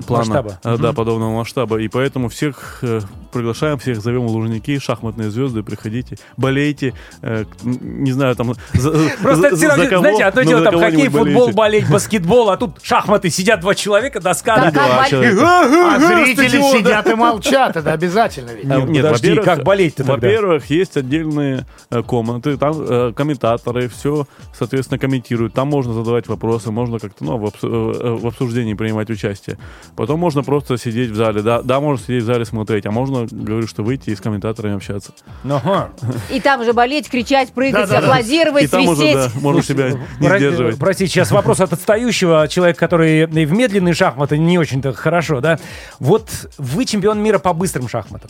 плана. 0.08 0.25
Масштаба. 0.25 0.60
Э, 0.63 0.77
Да, 0.77 0.93
подобного 0.93 1.38
масштаба. 1.38 1.77
И 1.79 1.88
поэтому 1.88 2.29
всех 2.29 2.79
э, 2.82 3.00
приглашаем, 3.32 3.77
всех 3.79 4.01
зовем 4.01 4.27
в 4.27 4.32
Лужники, 4.32 4.77
шахматные 4.79 5.29
звезды, 5.32 5.63
приходите, 5.63 6.17
болейте, 6.38 6.93
э, 7.22 7.46
не 7.63 8.12
знаю, 8.12 8.36
там... 8.36 8.53
за- 8.74 8.91
Просто 9.22 9.55
за- 9.55 9.75
за 9.75 9.88
кого, 9.88 10.01
знаете, 10.01 10.24
одно 10.25 10.41
но 10.43 10.48
дело 10.50 10.63
там 10.65 10.79
хоккей, 10.79 11.10
футбол, 11.10 11.51
болеть, 11.51 11.89
баскетбол, 11.89 12.50
а 12.50 12.58
тут 12.58 12.79
шахматы, 12.84 13.29
сидят 13.29 13.62
два 13.62 13.75
человека, 13.75 14.20
доска. 14.20 14.55
Да, 14.58 14.62
да, 14.65 14.72
как 14.72 14.86
Два 14.88 14.96
болеть? 14.98 15.10
человека. 15.10 15.96
А 15.96 16.00
зрители 16.00 16.62
сидят 16.77 17.10
и 17.10 17.15
молчат, 17.15 17.75
это 17.77 17.93
обязательно 17.93 18.51
ведь. 18.51 18.65
Нет, 18.65 19.03
подожди, 19.03 19.36
как 19.38 19.63
болеть-то 19.63 20.03
тогда? 20.03 20.13
Во-первых, 20.27 20.70
есть 20.70 20.98
отдельные 20.98 21.65
э, 21.89 22.01
комнаты, 22.03 22.58
там 22.58 23.13
комментаторы 23.13 23.88
все, 23.89 24.27
соответственно, 24.58 25.00
комментируют. 25.00 25.53
Там 25.53 25.67
можно 25.70 25.93
задавать 25.93 26.27
вопросы, 26.27 26.72
можно 26.72 27.00
как-то 27.00 27.24
ну, 27.24 27.38
в 27.38 28.27
обсуждении 28.27 28.74
принимать 28.74 29.02
участие. 29.10 29.57
Потом 29.95 30.19
можно 30.19 30.43
просто 30.43 30.77
сидеть 30.77 31.12
в 31.12 31.15
зале. 31.15 31.41
Да, 31.41 31.62
да, 31.62 31.79
можно 31.79 32.03
сидеть 32.05 32.24
в 32.24 32.25
зале 32.25 32.45
смотреть, 32.45 32.86
а 32.86 32.91
можно, 32.91 33.27
говорю, 33.29 33.67
что 33.67 33.83
выйти 33.83 34.10
и 34.12 34.15
с 34.15 34.22
комментаторами 34.22 34.75
общаться. 34.75 35.13
Ага. 35.43 35.89
И 36.31 36.39
там 36.39 36.62
уже 36.62 36.74
болеть, 36.74 37.10
кричать, 37.10 37.51
прыгать, 37.53 37.89
Да-да-да. 37.89 38.07
аплодировать, 38.07 38.63
и 38.63 38.67
там 38.67 38.88
уже, 38.88 38.95
свистеть. 39.01 39.15
да, 39.33 39.39
можно 39.39 39.63
себя 39.63 39.91
не 40.19 40.27
Про- 40.27 40.38
сдерживать. 40.38 40.77
Простите, 40.77 41.12
сейчас 41.12 41.31
вопрос 41.31 41.60
от 41.60 41.74
отстающего 41.74 42.48
человека, 42.48 42.79
который 42.79 43.24
и 43.24 43.45
в 43.45 43.51
медленные 43.53 43.93
шахматы 43.93 44.38
не 44.38 44.57
очень-то 44.57 44.93
хорошо, 44.93 45.41
да? 45.41 45.60
Вот 46.00 46.29
вы 46.57 46.86
чемпион 46.86 47.22
мира 47.22 47.39
по 47.39 47.53
быстрым 47.53 47.88
шахматам. 47.88 48.29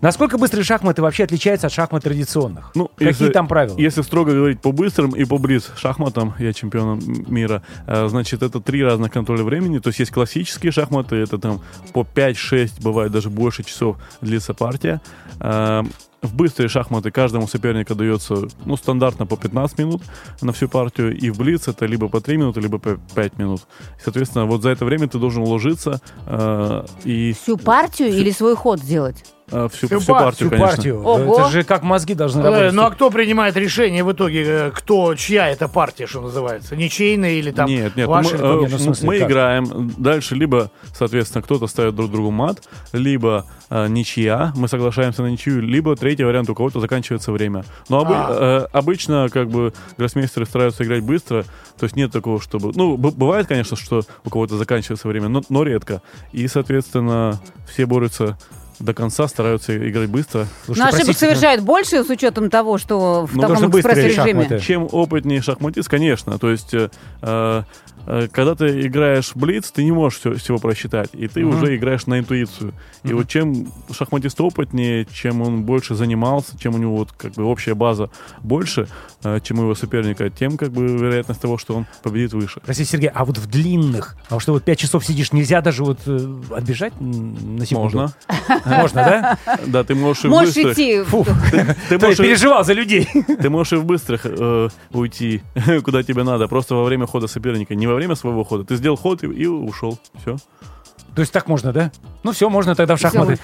Насколько 0.00 0.38
быстрые 0.38 0.64
шахматы 0.64 1.02
вообще 1.02 1.24
отличаются 1.24 1.66
от 1.66 1.72
шахмат 1.72 2.04
традиционных? 2.04 2.70
Ну, 2.76 2.86
Какие 2.88 3.08
если- 3.08 3.28
там 3.30 3.48
правила? 3.48 3.76
если 3.78 4.02
строго 4.02 4.32
говорить 4.32 4.60
по 4.60 4.70
быстрым 4.70 5.10
и 5.10 5.24
по 5.24 5.38
блиц 5.38 5.70
шахматам, 5.76 6.34
я 6.38 6.52
чемпион 6.52 7.00
мира, 7.26 7.62
э, 7.86 8.06
значит, 8.08 8.42
это 8.44 8.60
три 8.60 8.84
разных 8.84 9.10
контроля 9.12 9.42
времени. 9.42 9.78
То 9.80 9.88
есть 9.88 9.98
есть 10.08 10.14
классические 10.14 10.72
шахматы, 10.72 11.16
это 11.16 11.38
там 11.38 11.60
по 11.92 12.06
5-6, 12.14 12.82
бывает 12.82 13.12
даже 13.12 13.30
больше 13.30 13.62
часов 13.62 13.96
длится 14.20 14.54
партия. 14.54 15.00
Э, 15.40 15.82
В 16.22 16.34
быстрые 16.34 16.68
шахматы 16.68 17.10
каждому 17.12 17.46
сопернику 17.46 17.94
дается, 17.94 18.48
ну, 18.66 18.76
стандартно 18.76 19.26
по 19.26 19.36
15 19.36 19.78
минут 19.78 20.02
на 20.42 20.52
всю 20.52 20.68
партию, 20.68 21.16
и 21.16 21.30
в 21.30 21.38
блиц 21.38 21.68
это 21.68 21.86
либо 21.86 22.08
по 22.08 22.20
3 22.20 22.36
минуты, 22.36 22.60
либо 22.60 22.78
по 22.78 22.98
5 23.14 23.38
минут. 23.38 23.60
Соответственно, 24.02 24.46
вот 24.46 24.62
за 24.62 24.70
это 24.70 24.84
время 24.84 25.06
ты 25.06 25.18
должен 25.18 25.42
уложиться 25.42 26.00
э, 26.26 26.86
и 27.04 27.32
Всю 27.32 27.56
партию 27.56 28.08
или 28.08 28.32
свой 28.32 28.56
ход 28.56 28.80
сделать? 28.80 29.24
Э, 29.50 29.68
всю, 29.72 29.86
Всю 29.86 30.00
всю 30.00 30.12
партию, 30.12 30.48
Всю 30.48 30.50
конечно. 30.50 30.66
партию. 30.76 31.02
Ого. 31.02 31.34
Это 31.40 31.48
же 31.50 31.62
как 31.64 31.82
мозги 31.82 32.14
должны 32.14 32.40
Э, 32.40 32.44
работать. 32.44 32.72
Ну 32.72 32.82
а 32.82 32.90
кто 32.90 33.10
принимает 33.10 33.56
решение 33.56 34.04
в 34.04 34.12
итоге, 34.12 34.44
э, 34.46 34.70
кто, 34.72 35.14
чья 35.14 35.48
это 35.48 35.68
партия, 35.68 36.06
что 36.06 36.20
называется? 36.20 36.76
Ничейная 36.76 37.32
или 37.32 37.50
там 37.50 37.68
нет, 37.68 37.96
нет, 37.96 38.06
ваши? 38.06 38.36
мы, 38.36 38.42
э, 38.44 38.60
Не, 38.60 38.66
ну, 38.68 38.78
смысле, 38.78 39.06
мы 39.06 39.18
как? 39.18 39.28
играем. 39.28 39.92
Дальше 39.98 40.34
либо, 40.34 40.70
соответственно, 40.94 41.42
кто-то 41.42 41.66
ставит 41.66 41.94
друг 41.94 42.10
другу 42.10 42.30
мат, 42.30 42.62
либо 42.92 43.46
э, 43.70 43.86
ничья, 43.88 44.52
мы 44.56 44.66
соглашаемся 44.68 45.22
на 45.22 45.26
ничью, 45.28 45.60
либо 45.60 45.94
третий 45.96 46.24
вариант, 46.24 46.48
у 46.50 46.54
кого-то 46.54 46.80
заканчивается 46.80 47.32
время. 47.32 47.64
Но 47.88 48.00
обы- 48.02 48.14
А. 48.16 48.66
э, 48.72 48.76
обычно, 48.76 49.28
как 49.30 49.50
бы, 49.50 49.72
гроссмейстеры 49.98 50.46
стараются 50.46 50.84
играть 50.84 51.02
быстро, 51.02 51.44
то 51.78 51.84
есть 51.84 51.94
нет 51.94 52.10
такого, 52.10 52.40
чтобы... 52.40 52.72
Ну, 52.74 52.96
б- 52.96 53.10
бывает, 53.10 53.46
конечно, 53.46 53.76
что 53.76 54.02
у 54.24 54.30
кого-то 54.30 54.56
заканчивается 54.56 55.06
время, 55.08 55.28
но, 55.28 55.42
но 55.48 55.62
редко. 55.64 56.02
И, 56.32 56.48
соответственно, 56.48 57.40
все 57.70 57.86
борются 57.86 58.38
до 58.78 58.94
конца, 58.94 59.26
стараются 59.28 59.76
играть 59.88 60.08
быстро. 60.08 60.46
Слушайте, 60.64 60.82
Но 60.82 60.88
ошибок 60.88 61.04
простите, 61.06 61.18
совершают 61.18 61.62
больше 61.62 62.04
с 62.04 62.08
учетом 62.10 62.50
того, 62.50 62.78
что 62.78 63.26
в 63.26 63.34
Ну, 63.36 63.42
таком 63.42 63.70
экспресс-режиме. 63.70 64.60
Чем 64.60 64.88
опытнее 64.90 65.42
шахматист, 65.42 65.88
конечно. 65.88 66.38
То 66.38 66.50
есть, 66.50 66.74
э, 66.74 66.88
э, 67.22 67.62
э, 68.06 68.28
когда 68.30 68.54
ты 68.54 68.86
играешь 68.86 69.32
в 69.34 69.36
блиц, 69.36 69.70
ты 69.70 69.84
не 69.84 69.92
можешь 69.92 70.20
всё- 70.20 70.34
всего 70.34 70.58
просчитать, 70.58 71.10
и 71.12 71.26
ты 71.28 71.44
уже 71.44 71.76
играешь 71.76 72.06
на 72.06 72.18
интуицию. 72.20 72.72
И 73.04 73.12
вот 73.12 73.28
чем 73.28 73.68
шахматист 73.90 74.40
опытнее, 74.40 75.06
чем 75.12 75.42
он 75.42 75.62
больше 75.64 75.94
занимался, 75.94 76.58
чем 76.58 76.74
у 76.74 76.78
него 76.78 76.96
вот 76.96 77.12
как 77.12 77.32
бы 77.32 77.44
общая 77.44 77.74
база 77.74 78.10
больше, 78.42 78.88
э, 79.24 79.40
чем 79.42 79.58
у 79.58 79.62
его 79.62 79.74
соперника, 79.74 80.30
тем 80.30 80.56
как 80.56 80.70
бы 80.70 80.86
вероятность 80.86 81.40
того, 81.40 81.58
что 81.58 81.74
он 81.74 81.86
победит 82.02 82.32
выше. 82.32 82.60
Простите, 82.64 82.90
Сергей, 82.90 83.10
а 83.12 83.24
вот 83.24 83.38
в 83.38 83.46
длинных, 83.46 84.16
а 84.30 84.34
вот 84.34 84.40
что 84.42 84.52
вот 84.52 84.62
5 84.64 84.78
часов 84.78 85.04
сидишь, 85.04 85.32
нельзя 85.32 85.60
даже 85.60 85.84
вот 85.84 85.98
э, 86.06 86.40
отбежать 86.54 86.92
на 87.00 87.66
секунду? 87.66 87.84
Можно. 87.98 88.12
Можно, 88.68 89.04
да? 89.04 89.38
Да, 89.66 89.84
ты 89.84 89.94
можешь 89.94 90.24
и 90.24 90.28
Можешь 90.28 90.54
быстрых... 90.54 90.72
идти. 90.78 91.02
Ты 91.88 91.98
То 91.98 92.06
можешь, 92.06 92.18
переживал 92.18 92.64
за 92.64 92.72
людей. 92.72 93.08
ты 93.40 93.50
можешь 93.50 93.72
и 93.72 93.76
в 93.76 93.84
быстрых 93.84 94.22
э, 94.24 94.68
уйти, 94.92 95.42
куда 95.84 96.02
тебе 96.02 96.22
надо, 96.22 96.48
просто 96.48 96.74
во 96.74 96.84
время 96.84 97.06
хода 97.06 97.26
соперника, 97.26 97.74
не 97.74 97.86
во 97.86 97.94
время 97.94 98.14
своего 98.14 98.44
хода. 98.44 98.64
Ты 98.64 98.76
сделал 98.76 98.96
ход 98.96 99.22
и, 99.24 99.26
и 99.26 99.46
ушел. 99.46 99.98
Все. 100.22 100.36
То 101.14 101.22
есть 101.22 101.32
так 101.32 101.48
можно, 101.48 101.72
да? 101.72 101.90
Ну 102.22 102.32
все, 102.32 102.48
можно 102.48 102.74
тогда 102.74 102.96
в 102.96 103.00
шахматы. 103.00 103.38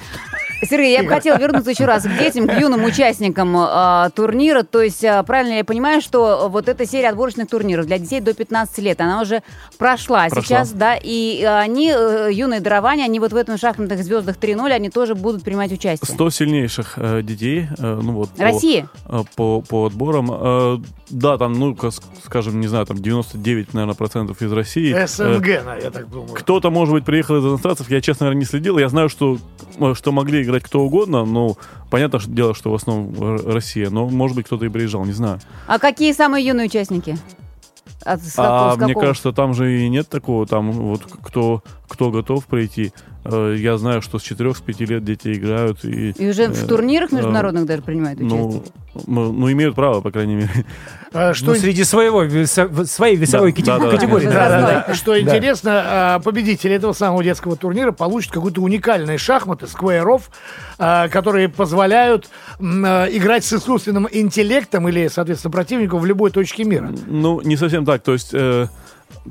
Сергей, 0.64 0.92
я 0.97 1.02
бы 1.02 1.09
хотела 1.09 1.38
вернуться 1.38 1.71
еще 1.71 1.85
раз 1.85 2.02
к 2.04 2.18
детям, 2.18 2.47
к 2.47 2.59
юным 2.59 2.85
участникам 2.85 3.56
э, 3.56 4.11
турнира. 4.14 4.62
То 4.62 4.83
есть, 4.83 5.02
э, 5.04 5.23
правильно 5.26 5.54
я 5.59 5.64
понимаю, 5.64 6.00
что 6.00 6.49
вот 6.50 6.68
эта 6.68 6.87
серия 6.87 7.09
отборочных 7.11 7.49
турниров 7.49 7.87
для 7.87 7.99
детей 7.99 8.21
до 8.21 8.35
15 8.35 8.78
лет, 8.78 9.00
она 9.00 9.21
уже 9.21 9.42
прошла, 9.78 10.26
Прошла. 10.28 10.42
сейчас, 10.42 10.71
да, 10.73 10.97
и 11.00 11.40
э, 11.42 11.59
они, 11.59 11.90
э, 11.94 12.30
юные 12.33 12.61
дарования, 12.61 13.04
они 13.04 13.21
вот 13.21 13.33
в 13.33 13.37
этом 13.37 13.59
шахматных 13.59 14.02
звездах 14.04 14.37
3.0, 14.37 14.71
они 14.71 14.90
тоже 14.90 15.14
будут 15.14 15.42
принимать 15.42 15.73
участие. 15.73 16.12
100 16.14 16.30
сильнейших 16.30 16.94
э, 16.97 17.23
детей, 17.23 17.66
э, 17.78 18.00
ну 18.02 18.12
вот, 18.12 18.30
по- 18.30 18.42
России? 18.42 18.87
э, 19.06 19.23
по, 19.37 19.61
по 19.62 19.87
отборам. 19.87 20.30
Э, 20.33 20.78
да, 21.11 21.37
там, 21.38 21.52
ну, 21.54 21.75
ка- 21.75 21.90
скажем, 22.25 22.61
не 22.61 22.66
знаю, 22.66 22.87
там 22.87 22.99
99, 22.99 23.75
наверное, 23.75 23.94
процентов 23.94 24.40
из 24.42 24.52
России. 24.52 24.94
Э, 24.94 25.06
СНГ, 25.06 25.64
на- 25.64 25.76
я 25.76 25.90
так 25.90 26.09
думаю. 26.09 26.28
Кто-то, 26.35 26.71
может 26.71 26.94
быть, 26.94 27.04
приехал 27.04 27.37
из 27.38 27.44
иностранцев, 27.44 27.90
я, 27.90 28.00
честно 28.00 28.26
говоря, 28.26 28.38
не 28.38 28.44
следил. 28.44 28.78
Я 28.78 28.88
знаю, 28.88 29.09
что, 29.09 29.38
э, 29.80 29.94
что 29.94 30.12
могли 30.12 30.42
играть 30.42 30.53
кто 30.62 30.80
угодно, 30.82 31.25
но 31.25 31.56
понятно 31.90 32.18
что 32.18 32.30
дело, 32.30 32.54
что 32.54 32.70
в 32.70 32.75
основном 32.75 33.40
Россия, 33.46 33.90
но, 33.90 34.08
может 34.08 34.37
быть, 34.37 34.46
кто-то 34.46 34.64
и 34.64 34.68
приезжал, 34.68 35.04
не 35.04 35.12
знаю. 35.12 35.40
А 35.66 35.78
какие 35.78 36.12
самые 36.12 36.44
юные 36.46 36.66
участники? 36.66 37.16
От- 38.04 38.23
с 38.23 38.38
А 38.38 38.42
какого- 38.70 38.84
мне 38.84 38.94
какого? 38.94 39.06
кажется, 39.08 39.32
там 39.32 39.54
же 39.54 39.78
и 39.80 39.88
нет 39.88 40.08
такого, 40.08 40.46
там 40.46 40.73
вот 40.73 41.02
кто, 41.23 41.62
кто 41.88 42.11
готов 42.11 42.44
прийти. 42.46 42.92
Э, 43.25 43.57
Я 43.59 43.78
знаю, 43.78 44.02
что 44.02 44.19
с 44.19 44.23
4-5 44.23 44.85
лет 44.87 45.04
дети 45.04 45.33
играют. 45.33 45.85
И, 45.85 46.11
И 46.11 46.28
уже 46.28 46.49
в 46.49 46.62
э, 46.64 46.66
турнирах 46.66 47.12
э, 47.12 47.16
международных 47.16 47.64
даже 47.66 47.83
принимают 47.83 48.21
участие? 48.21 48.62
Ну, 49.07 49.33
ну, 49.33 49.50
имеют 49.50 49.75
право, 49.75 50.00
по 50.00 50.11
крайней 50.11 50.37
мере. 50.37 50.50
А, 51.12 51.33
Что 51.33 51.52
Ну, 51.52 51.54
среди 51.57 51.85
своего, 51.85 52.25
своей 52.85 53.16
весовой 53.16 53.52
Да, 53.52 53.57
кате- 53.61 53.66
да, 53.66 53.78
да, 53.78 53.90
категории. 53.90 54.26
Да, 54.26 54.33
Да, 54.49 54.85
да. 54.88 54.95
Что 54.95 55.12
Да. 55.12 55.21
интересно, 55.21 55.83
а, 55.85 56.19
победитель 56.21 56.73
этого 56.73 56.93
самого 56.93 57.23
детского 57.25 57.57
турнира 57.57 57.93
получит 57.93 58.33
какие-то 58.33 58.61
уникальные 58.61 59.19
шахматы, 59.19 59.66
сквайров, 59.69 60.31
а, 60.78 61.09
которые 61.09 61.49
позволяют 61.49 62.28
а, 62.61 63.07
играть 63.07 63.45
с 63.45 63.52
искусственным 63.52 64.07
интеллектом 64.11 64.88
или, 64.88 65.09
соответственно, 65.09 65.50
противником 65.52 66.00
в 66.00 66.07
любой 66.07 66.31
точке 66.31 66.64
мира. 66.64 66.93
Ну, 67.07 67.40
не 67.43 67.57
совсем 67.57 67.85
так. 67.85 68.02
То 68.02 68.12
есть 68.12 68.31
э, 68.33 68.66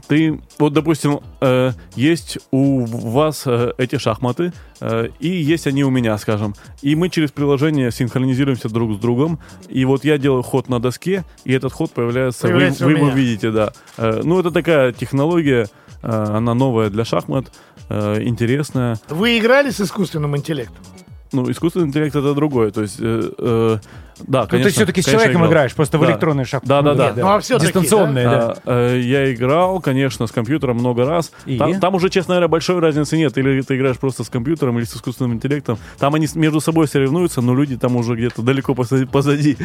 ты, 0.07 0.41
вот, 0.59 0.73
допустим, 0.73 1.19
э, 1.41 1.71
есть 1.95 2.38
у 2.51 2.85
вас 2.85 3.43
э, 3.45 3.73
эти 3.77 3.97
шахматы, 3.97 4.51
э, 4.81 5.09
и 5.19 5.29
есть 5.29 5.67
они 5.67 5.83
у 5.83 5.89
меня, 5.89 6.17
скажем. 6.17 6.55
И 6.81 6.95
мы 6.95 7.09
через 7.09 7.31
приложение 7.31 7.91
синхронизируемся 7.91 8.69
друг 8.69 8.93
с 8.95 9.00
другом. 9.00 9.39
И 9.69 9.85
вот 9.85 10.03
я 10.05 10.17
делаю 10.17 10.43
ход 10.43 10.69
на 10.69 10.79
доске, 10.79 11.23
и 11.45 11.53
этот 11.53 11.73
ход 11.73 11.91
появляется, 11.91 12.47
вы- 12.47 12.53
Появляется 12.53 12.85
у 12.85 12.89
вы, 12.89 12.93
его 12.95 13.09
видите, 13.09 13.51
да. 13.51 13.73
Э, 13.97 14.21
ну, 14.23 14.39
это 14.39 14.51
такая 14.51 14.91
технология, 14.93 15.67
э, 16.01 16.07
она 16.12 16.53
новая 16.53 16.89
для 16.89 17.05
шахмат, 17.05 17.51
э, 17.89 18.23
интересная. 18.23 19.00
Вы 19.09 19.38
играли 19.38 19.69
с 19.69 19.79
искусственным 19.81 20.35
интеллектом? 20.35 20.83
Ну, 21.31 21.50
искусственный 21.50 21.88
интеллект 21.88 22.15
это 22.15 22.33
другое. 22.35 22.69
То 22.71 22.81
есть, 22.83 22.97
э, 23.00 23.31
э, 23.38 23.77
да, 24.20 24.41
Ну, 24.43 24.48
конечно. 24.48 24.70
ты 24.70 24.75
все-таки 24.75 25.01
с 25.01 25.05
человеком 25.05 25.41
играл. 25.41 25.51
играешь, 25.51 25.74
просто 25.74 25.98
в 25.98 26.01
Да. 26.01 26.08
электронные 26.08 26.46
шахматы. 26.46 26.67
Да, 26.67 26.82
да, 26.82 26.93
да. 26.93 27.13
Ну, 27.15 27.27
а 27.27 27.39
всё-таки, 27.39 27.72
Дистанционные, 27.74 28.29
да. 28.29 28.55
А, 28.65 28.98
я 28.98 29.34
играл, 29.34 29.79
конечно, 29.82 30.27
с 30.27 30.32
компьютером 30.32 30.77
много 30.77 31.05
раз. 31.05 31.32
И? 31.46 31.58
Там, 31.58 31.79
там 31.79 31.96
уже, 31.96 32.10
честно 32.10 32.36
говоря, 32.36 32.48
большой 32.48 32.79
разницы 32.79 33.17
нет. 33.17 33.38
Или 33.38 33.62
ты 33.62 33.75
играешь 33.75 33.98
просто 33.98 34.24
с 34.24 34.29
компьютером, 34.29 34.77
или 34.77 34.86
с 34.86 34.96
искусственным 34.96 35.34
интеллектом. 35.34 35.77
Там 36.00 36.13
они 36.15 36.27
между 36.36 36.60
собой 36.62 36.88
соревнуются, 36.88 37.41
но 37.41 37.55
люди 37.55 37.77
там 37.77 37.96
уже 37.96 38.15
где-то 38.15 38.41
далеко 38.41 38.74
позади. 38.75 39.05
позади. 39.05 39.58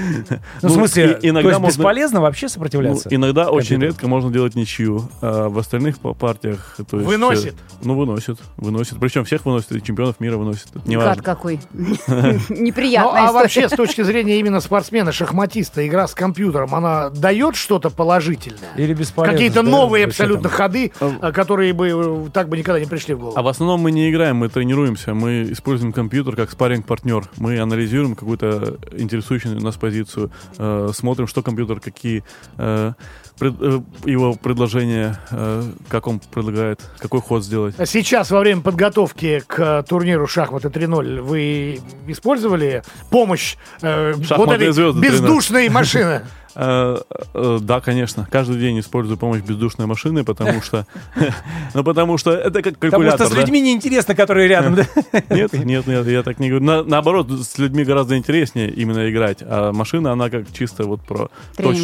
Ну, 0.62 0.69
в 0.69 0.73
смысле, 0.73 1.19
и- 1.23 1.28
иногда 1.28 1.43
то 1.43 1.49
есть 1.50 1.61
можно- 1.61 1.78
бесполезно 1.78 2.21
вообще 2.21 2.47
ну, 2.47 2.50
сопротивляться? 2.50 3.09
иногда 3.11 3.50
очень 3.50 3.81
редко 3.81 4.09
можно 4.09 4.31
делать 4.31 4.55
ничью. 4.55 5.09
А 5.21 5.49
в 5.49 5.59
остальных 5.59 5.99
па- 5.99 6.14
партиях... 6.14 6.76
То 6.90 6.97
есть, 6.99 7.09
Выносит? 7.09 7.55
э, 7.55 7.57
Ну, 7.85 7.95
выносит. 7.95 8.38
Выносит. 8.57 8.99
Причем 8.99 9.25
всех 9.25 9.45
выносит, 9.47 9.73
и 9.73 9.83
чемпионов 9.83 10.21
мира 10.21 10.37
выносит. 10.37 10.69
Гад 10.87 11.23
какой. 11.23 11.61
Ну, 12.09 12.33
Неприятная 12.50 13.23
а 13.23 13.26
история. 13.26 13.33
вообще, 13.43 13.69
с 13.69 13.73
точки 13.73 14.02
зрения 14.02 14.38
именно 14.38 14.61
спортсмена, 14.61 15.12
шахматиста, 15.12 15.87
игра 15.87 16.07
с 16.07 16.14
компьютером, 16.14 16.75
она 16.75 17.11
дает 17.11 17.57
что-то 17.57 17.90
положительное? 17.90 18.75
Или 18.76 18.95
бесполезно? 18.95 19.35
Какие-то 19.35 19.62
да, 19.62 19.71
новые 19.71 20.07
абсолютно 20.07 20.49
там? 20.49 20.52
ходы, 20.52 20.92
а, 21.00 21.33
которые 21.33 21.73
бы 21.73 21.88
э, 21.88 22.30
так 22.33 22.49
бы 22.49 22.57
никогда 22.57 22.80
не 22.80 22.87
пришли 22.87 23.14
в 23.14 23.21
голову. 23.21 23.37
А 23.37 23.42
в 23.42 23.49
основном 23.49 23.80
мы 23.80 23.92
не 23.92 24.11
играем, 24.11 24.37
мы 24.37 24.49
тренируемся. 24.49 25.14
Мы 25.14 25.52
используем 25.52 25.92
компьютер 25.92 26.37
как 26.37 26.50
спарринг-партнер. 26.50 27.28
Мы 27.37 27.59
анализируем 27.59 28.14
какую-то 28.14 28.78
интересующую 28.92 29.61
нас 29.61 29.76
позицию, 29.76 30.30
э, 30.59 30.90
смотрим, 30.95 31.26
что 31.26 31.42
компьютер, 31.42 31.80
какие 31.80 32.25
э, 32.57 32.92
пред- 33.38 33.54
э, 33.61 33.80
его 34.04 34.35
предложения, 34.35 35.18
э, 35.30 35.62
как 35.88 36.07
он 36.07 36.21
предлагает, 36.21 36.80
какой 36.99 37.21
ход 37.21 37.45
сделать. 37.45 37.75
Сейчас, 37.87 38.30
во 38.30 38.40
время 38.40 38.61
подготовки 38.62 39.42
к 39.47 39.59
э, 39.59 39.83
турниру 39.88 40.26
«Шахматы 40.26 40.68
3.0», 40.68 41.21
вы 41.23 41.80
использовали 42.07 42.83
помощь 43.11 43.57
э, 43.83 44.12
вот 44.14 44.26
«Шахматные 44.26 44.57
этой 44.57 44.73
звезды 44.73 45.00
3.0». 45.00 45.02
бездушной 45.11 45.68
машины? 45.68 46.23
Э, 46.55 46.97
э, 47.35 47.59
Да, 47.61 47.81
конечно. 47.81 48.26
Каждый 48.31 48.59
день 48.59 48.81
использую 48.81 49.17
помощь 49.17 49.43
бездушной 49.43 49.87
машины, 49.87 50.25
потому 50.25 50.62
что... 50.62 50.87
Ну, 51.75 51.85
потому 51.85 52.19
что 52.19 52.33
это 52.33 52.62
как 52.62 52.78
Потому 52.78 52.90
калькулятор, 53.02 53.26
что 53.26 53.35
с 53.35 53.38
людьми 53.38 53.61
неинтересно, 53.61 54.14
которые 54.14 54.49
рядом, 54.49 54.75
да? 54.75 54.87
Нет, 55.31 55.52
нет, 55.52 55.87
нет, 55.87 56.07
я 56.07 56.23
так 56.23 56.38
не 56.38 56.49
говорю. 56.49 56.64
На- 56.64 56.83
наоборот, 56.83 57.31
с 57.31 57.59
людьми 57.59 57.85
гораздо 57.85 58.17
интереснее 58.17 58.71
именно 58.71 59.11
играть. 59.11 59.38
А 59.43 59.73
машина, 59.73 60.12
она 60.12 60.31
как 60.31 60.50
чисто 60.52 60.85
вот 60.85 61.02
про 61.02 61.31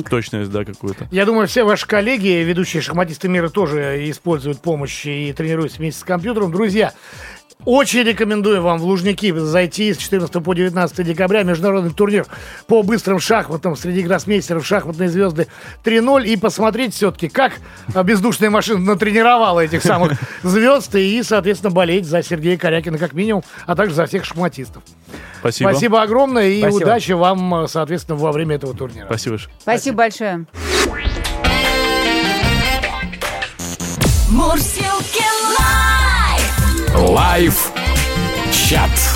точность, 0.08 0.50
да, 0.50 0.64
какую-то. 0.64 1.06
Я 1.10 1.26
думаю, 1.26 1.46
все 1.46 1.64
ваши 1.64 1.86
коллеги, 1.86 2.28
ведущие 2.28 2.82
шахматисты 2.82 3.28
мира, 3.28 3.48
тоже 3.48 4.10
используют 4.10 4.60
помощь 4.60 5.04
и 5.06 5.32
тренируются 5.32 5.78
вместе 5.78 6.00
с 6.00 6.04
компьютером. 6.04 6.50
Друзья, 6.52 6.92
Очень 7.64 8.02
рекомендую 8.02 8.60
вам 8.60 8.78
в 8.78 8.84
Лужники 8.84 9.32
зайти 9.32 9.94
с 9.94 9.96
14 9.96 10.42
по 10.44 10.52
19 10.52 11.06
декабря. 11.06 11.44
Международный 11.44 11.92
турнир 11.92 12.26
по 12.66 12.82
быстрым 12.82 13.20
шахматам 13.20 13.74
среди 13.74 14.02
гроссмейстеров 14.02 14.66
«Шахматные 14.66 15.08
звезды 15.08 15.46
3.0» 15.82 16.26
и 16.26 16.36
посмотреть 16.36 16.92
все-таки, 16.94 17.28
как 17.28 17.54
бездушная 18.04 18.50
машина 18.50 18.80
натренировала 18.80 19.60
этих 19.60 19.82
самых 19.82 20.12
звезд 20.42 20.94
и, 20.94 21.22
соответственно, 21.22 21.70
болеть 21.72 22.04
за 22.06 22.22
Сергея 22.22 22.58
Корякина 22.58 22.98
как 22.98 23.14
минимум, 23.14 23.42
а 23.66 23.74
также 23.74 23.94
за 23.94 24.04
всех 24.06 24.26
шахматистов. 24.26 24.82
Спасибо. 25.40 25.70
Спасибо 25.70 26.02
огромное 26.02 26.48
и 26.48 26.60
Спасибо. 26.60 26.82
удачи 26.82 27.12
вам, 27.12 27.66
соответственно, 27.68 28.18
во 28.18 28.32
время 28.32 28.56
этого 28.56 28.74
турнира. 28.76 29.06
Спасибо. 29.06 29.38
Ш- 29.38 29.48
Спасибо 29.60 29.96
большое. 29.96 30.46
Live. 37.14 37.70
Chat. 38.50 39.13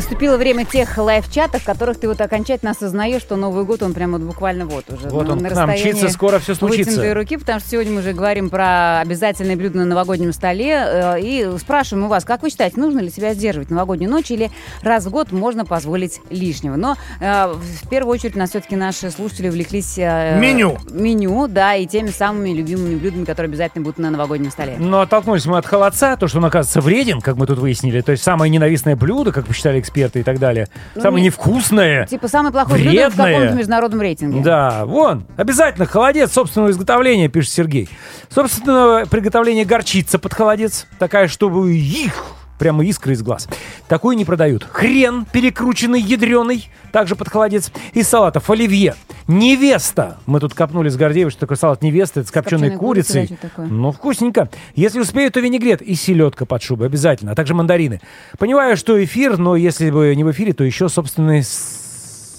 Наступило 0.00 0.36
время 0.36 0.66
тех 0.66 0.98
лайв-чатов, 0.98 1.62
в 1.62 1.64
которых 1.64 1.98
ты 1.98 2.06
вот 2.06 2.20
окончательно 2.20 2.72
осознаешь, 2.72 3.22
что 3.22 3.36
Новый 3.36 3.64
год, 3.64 3.82
он 3.82 3.94
прямо 3.94 4.18
вот 4.18 4.26
буквально 4.26 4.66
вот 4.66 4.84
уже. 4.90 5.08
Вот 5.08 5.26
на- 5.26 5.32
он 5.32 5.38
на 5.38 5.48
к 5.48 5.54
нам 5.54 5.70
мчится, 5.70 6.10
скоро 6.10 6.38
все 6.38 6.54
случится. 6.54 7.14
Руки, 7.14 7.38
потому 7.38 7.60
что 7.60 7.70
сегодня 7.70 7.92
мы 7.94 8.00
уже 8.00 8.12
говорим 8.12 8.50
про 8.50 9.00
обязательные 9.00 9.56
блюда 9.56 9.78
на 9.78 9.84
новогоднем 9.86 10.34
столе. 10.34 10.66
э, 10.86 11.20
И 11.22 11.48
спрашиваем 11.58 12.04
у 12.04 12.08
вас, 12.10 12.26
как 12.26 12.42
вы 12.42 12.50
считаете, 12.50 12.78
нужно 12.78 13.00
ли 13.00 13.08
себя 13.08 13.32
сдерживать 13.32 13.70
новогоднюю 13.70 14.10
ночь 14.10 14.30
или 14.30 14.50
раз 14.82 15.06
в 15.06 15.10
год 15.10 15.32
можно 15.32 15.64
позволить 15.64 16.20
лишнего? 16.28 16.76
Но 16.76 16.96
э, 17.20 17.54
в 17.54 17.88
первую 17.88 18.12
очередь 18.12 18.36
нас 18.36 18.50
все-таки 18.50 18.76
наши 18.76 19.10
слушатели 19.10 19.48
увлеклись... 19.48 19.94
э, 19.96 20.38
Меню. 20.38 20.76
Меню, 20.90 21.46
да, 21.48 21.74
и 21.74 21.86
теми 21.86 22.08
самыми 22.08 22.50
любимыми 22.50 22.96
блюдами, 22.96 23.24
которые 23.24 23.48
обязательно 23.48 23.82
будут 23.84 23.96
на 23.98 24.10
новогоднем 24.10 24.50
столе. 24.50 24.76
Но 24.78 25.00
оттолкнулись 25.00 25.46
мы 25.46 25.56
от 25.56 25.64
холодца, 25.64 26.18
то, 26.18 26.28
что 26.28 26.36
он 26.36 26.44
оказывается 26.44 26.82
вреден, 26.82 27.22
как 27.22 27.36
мы 27.36 27.46
тут 27.46 27.58
выяснили. 27.60 28.02
То 28.02 28.12
есть 28.12 28.22
самое 28.22 28.50
ненавистное 28.52 28.94
блюдо, 28.94 29.32
как 29.32 29.46
посчитали 29.46 29.85
эксперты 29.86 30.20
и 30.20 30.22
так 30.22 30.38
далее. 30.38 30.68
Самое 30.94 31.22
не- 31.22 31.26
невкусное. 31.26 32.06
Типа 32.06 32.28
самое 32.28 32.52
плохое 32.52 32.82
блюдо 32.82 32.90
в 33.10 33.14
Вредное. 33.14 33.32
каком-то 33.34 33.54
международном 33.54 34.00
рейтинге. 34.00 34.40
Да, 34.42 34.84
вон, 34.84 35.24
обязательно 35.36 35.86
холодец 35.86 36.32
собственного 36.32 36.70
изготовления, 36.70 37.28
пишет 37.28 37.52
Сергей. 37.52 37.88
Собственного 38.28 39.04
приготовления 39.06 39.64
горчица 39.64 40.18
под 40.18 40.34
холодец, 40.34 40.86
такая, 40.98 41.28
чтобы 41.28 41.74
их 41.74 42.12
прямо 42.58 42.84
искры 42.84 43.12
из 43.12 43.22
глаз. 43.22 43.48
Такую 43.88 44.16
не 44.16 44.24
продают. 44.24 44.64
Хрен 44.64 45.26
перекрученный, 45.30 46.00
ядреный, 46.00 46.68
также 46.92 47.16
под 47.16 47.28
холодец. 47.28 47.70
Из 47.92 48.08
салатов 48.08 48.50
оливье. 48.50 48.94
Невеста. 49.28 50.18
Мы 50.26 50.40
тут 50.40 50.54
копнули 50.54 50.88
с 50.88 50.96
Гордеевой, 50.96 51.30
что 51.30 51.40
такое 51.40 51.56
салат 51.56 51.82
невесты. 51.82 52.20
Это 52.20 52.28
с 52.28 52.32
копченой 52.32 52.70
копченой 52.70 52.78
курицей. 52.78 53.38
Ну, 53.58 53.92
вкусненько. 53.92 54.48
Если 54.74 55.00
успею, 55.00 55.30
то 55.30 55.40
винегрет 55.40 55.82
и 55.82 55.94
селедка 55.94 56.46
под 56.46 56.62
шубой 56.62 56.86
обязательно, 56.86 57.32
а 57.32 57.34
также 57.34 57.54
мандарины. 57.54 58.00
Понимаю, 58.38 58.76
что 58.76 59.02
эфир, 59.02 59.38
но 59.38 59.56
если 59.56 59.90
бы 59.90 60.14
не 60.14 60.24
в 60.24 60.30
эфире, 60.30 60.52
то 60.52 60.64
еще 60.64 60.88
собственный, 60.88 61.42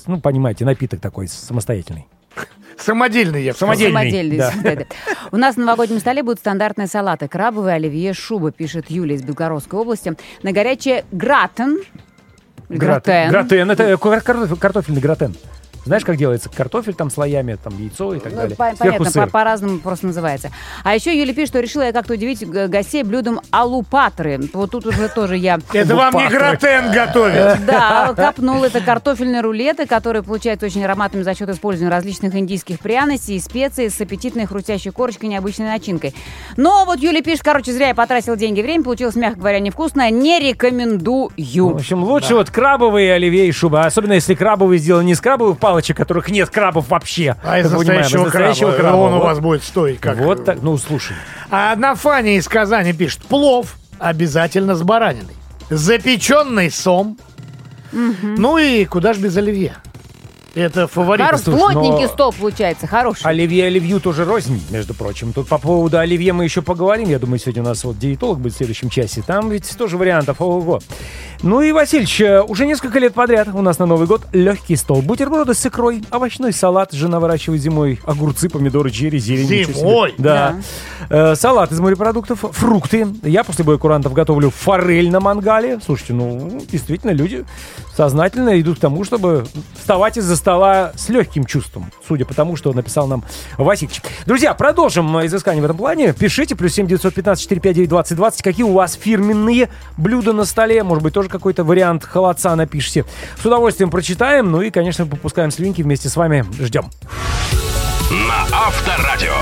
ну, 0.07 0.19
понимаете, 0.19 0.65
напиток 0.65 1.01
такой 1.01 1.27
самостоятельный. 1.27 2.07
Самодельный 2.79 3.43
я. 3.43 3.53
Самодельный. 3.53 3.91
Самодельный. 3.91 4.38
да. 4.38 4.53
да, 4.63 4.75
да. 4.75 4.86
У 5.31 5.38
нас 5.38 5.55
на 5.57 5.65
новогоднем 5.65 6.00
столе 6.00 6.24
будут 6.24 6.39
стандартные 6.39 6.88
салаты. 6.88 7.27
Крабовые, 7.27 7.75
оливье, 7.75 8.13
шуба, 8.13 8.51
пишет 8.51 8.89
Юлия 8.89 9.15
из 9.15 9.24
Белгородской 9.24 9.79
области. 9.79 10.15
На 10.43 10.51
горячее 10.51 11.05
гратен. 11.12 11.79
Гратен. 12.69 13.29
Гратен. 13.29 13.72
Это 13.72 13.98
кар- 13.98 14.22
картофель- 14.22 14.57
картофельный 14.60 15.01
гратен. 15.01 15.36
Знаешь, 15.88 16.06
как 16.06 16.17
делается 16.17 16.50
картофель 16.50 16.94
там 16.94 17.10
слоями, 17.10 17.58
там 17.62 17.74
яйцо 17.82 18.13
и 18.13 18.20
так 18.20 18.32
Ну, 18.34 18.38
далее. 18.41 18.56
по- 18.56 18.65
Сверху 18.65 18.77
понятно, 18.84 19.10
сыр. 19.10 19.25
по- 19.25 19.32
по-разному 19.32 19.79
просто 19.79 20.06
называется. 20.08 20.51
А 20.84 20.94
еще 20.96 21.17
Юля 21.17 21.34
пишет, 21.34 21.50
что 21.50 21.60
решила 21.60 21.84
я 21.84 21.91
как-то 21.94 22.13
удивить 22.13 22.46
гостей 22.48 23.03
блюдом 23.03 23.39
алупатры. 23.51 24.39
Вот 24.53 24.72
тут 24.72 24.86
уже 24.86 25.10
тоже 25.10 25.38
я... 25.38 25.60
Это 25.74 25.96
вам 25.96 26.13
не 26.15 26.27
гратен 26.29 26.91
готовят. 26.91 27.60
Да, 27.67 28.13
копнул 28.15 28.63
это 28.63 28.79
картофельные 28.82 29.41
рулеты, 29.41 29.86
которые 29.86 30.24
получаются 30.24 30.65
очень 30.65 30.84
ароматными 30.84 31.24
за 31.24 31.34
счет 31.36 31.50
использования 31.50 31.91
различных 31.91 32.34
индийских 32.36 32.79
пряностей 32.79 33.36
и 33.36 33.39
специй 33.39 33.89
с 33.89 34.00
аппетитной 34.00 34.46
хрустящей 34.46 34.91
корочкой 34.91 35.29
и 35.29 35.32
необычной 35.34 35.67
начинкой. 35.67 36.13
Но 36.56 36.86
вот 36.86 37.00
Юля 37.00 37.22
пишет, 37.22 37.44
короче, 37.44 37.72
зря 37.74 37.89
я 37.89 37.96
потратил 37.96 38.36
деньги 38.36 38.60
и 38.60 38.63
время, 38.63 38.84
получилось, 38.84 39.15
мягко 39.15 39.39
говоря, 39.39 39.60
невкусно. 39.60 40.10
Не 40.12 40.39
рекомендую. 40.39 41.29
В 41.38 41.75
общем, 41.75 42.03
лучше 42.03 42.36
вот 42.36 42.50
крабовые 42.50 43.13
оливье 43.13 43.48
и 43.48 43.51
шуба. 43.51 43.86
Особенно, 43.86 44.13
если 44.13 44.34
крабовые 44.36 44.79
сделаны 44.79 45.06
не 45.06 45.12
из 45.13 45.22
крабовых 45.22 45.58
палочек, 45.77 45.96
которых 45.98 46.29
нет 46.29 46.50
крабов 46.50 46.89
вообще. 46.89 47.36
А 47.43 47.60
из 47.60 47.72
мы 47.72 47.79
понимаем, 47.79 48.01
настоящего, 48.01 48.22
из 48.22 48.25
настоящего 48.25 48.72
краба. 48.72 48.81
краба. 48.81 48.96
Он 48.96 49.13
у 49.13 49.17
Вот. 49.17 49.24
вас 49.25 49.39
будет 49.39 49.63
стоить 49.63 50.00
как... 50.00 50.17
Вот 50.17 50.43
так, 50.46 50.62
ну 50.63 50.77
слушай. 50.77 51.15
А 51.51 51.72
одна 51.72 51.93
Фаня 51.96 52.38
из 52.38 52.48
Казани 52.48 52.93
пишет. 52.93 53.22
Плов 53.24 53.75
обязательно 54.00 54.75
с 54.75 54.81
бараниной. 54.81 55.36
Запеченный 55.69 56.72
сом. 56.72 57.17
Ну 57.91 58.57
и 58.57 58.86
куда 58.86 59.13
ж 59.13 59.17
без 59.17 59.38
оливье? 59.38 59.75
Это 60.58 60.88
фаворит. 60.88 61.24
Хорош, 61.24 61.42
слушай, 61.42 61.60
плотненький 61.60 62.06
но- 62.06 62.08
стол 62.08 62.34
получается, 62.34 62.88
хороший. 62.88 63.24
Оливье 63.26 63.68
оливью 63.68 64.00
тоже 64.00 64.26
рознь, 64.26 64.60
между 64.72 64.96
прочим. 64.96 65.32
Тут 65.32 65.48
по 65.48 65.60
поводу 65.60 66.00
оливье 66.00 66.34
мы 66.34 66.46
еще 66.46 66.64
поговорим. 66.64 67.10
Я 67.10 67.20
думаю, 67.20 67.38
сегодня 67.38 67.62
у 67.62 67.65
нас 67.65 67.84
вот 67.84 68.00
диетолог 68.00 68.39
будет 68.39 68.54
в 68.54 68.58
следующем 68.58 68.89
часе. 68.89 69.22
Там 69.26 69.50
ведь 69.50 69.78
тоже 69.78 69.98
вариантов. 69.98 70.41
Ого. 70.41 70.80
Ну 71.43 71.62
и, 71.62 71.72
Васильевич, 71.72 72.20
э, 72.22 72.41
уже 72.41 72.65
несколько 72.65 72.98
лет 72.98 73.13
подряд 73.13 73.50
у 73.54 73.62
нас 73.62 73.78
на 73.78 73.86
Новый 73.86 74.08
год 74.08 74.24
легкий 74.34 74.76
стол. 74.76 75.04
Бутерброды 75.04 75.54
с 75.54 75.63
икрой, 75.63 76.04
овощной 76.10 76.52
салат. 76.54 76.91
Жена 76.91 77.20
выращивает 77.20 77.62
зимой 77.62 78.00
огурцы, 78.04 78.50
помидоры, 78.50 78.89
черри, 78.89 79.20
зелень. 79.20 79.65
Зимой? 79.72 80.15
Да. 80.17 80.56
Э, 81.12 81.36
салат 81.36 81.72
из 81.72 81.80
морепродуктов, 81.80 82.39
фрукты. 82.52 83.08
Я 83.22 83.43
после 83.43 83.63
боя 83.63 83.78
курантов 83.78 84.13
готовлю 84.13 84.50
форель 84.50 85.12
на 85.12 85.20
мангале. 85.20 85.80
Слушайте, 85.86 86.13
ну, 86.13 86.60
действительно, 86.72 87.12
люди 87.12 87.46
сознательно 87.96 88.60
идут 88.60 88.78
к 88.78 88.82
тому, 88.82 89.04
чтобы 89.04 89.46
вставать 89.80 90.17
из-за 90.17 90.36
стола 90.36 90.46
с 90.47 91.10
легким 91.10 91.45
чувством, 91.45 91.91
судя 92.07 92.25
по 92.25 92.33
тому, 92.33 92.55
что 92.55 92.71
написал 92.71 93.07
нам 93.07 93.23
Васильевич. 93.57 94.01
Друзья, 94.25 94.53
продолжим 94.53 95.25
изыскание 95.25 95.62
в 95.62 95.65
этом 95.65 95.77
плане. 95.77 96.13
Пишите, 96.13 96.55
плюс 96.55 96.73
7 96.73 96.88
915 96.88 97.41
459 97.41 97.89
2020, 97.89 98.41
какие 98.41 98.63
у 98.63 98.73
вас 98.73 98.93
фирменные 98.93 99.69
блюда 99.97 100.33
на 100.33 100.45
столе. 100.45 100.83
Может 100.83 101.03
быть, 101.03 101.13
тоже 101.13 101.27
какой-то 101.29 101.63
вариант 101.63 102.05
холодца 102.05 102.55
напишите. 102.55 103.05
С 103.41 103.45
удовольствием 103.45 103.89
прочитаем. 103.89 104.51
Ну 104.51 104.62
и, 104.62 104.69
конечно, 104.69 105.05
попускаем 105.05 105.51
слюнки 105.51 105.81
вместе 105.81 106.10
с 106.10 106.15
вами. 106.15 106.45
Ждем. 106.60 106.89
На 108.10 108.43
Авторадио. 108.57 109.33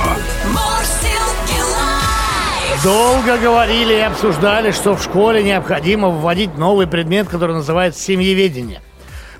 Долго 2.84 3.38
говорили 3.38 3.94
и 3.94 4.00
обсуждали, 4.00 4.72
что 4.72 4.96
в 4.96 5.02
школе 5.02 5.42
необходимо 5.42 6.10
вводить 6.10 6.58
новый 6.58 6.86
предмет, 6.86 7.28
который 7.28 7.56
называется 7.56 8.00
семьеведение. 8.00 8.82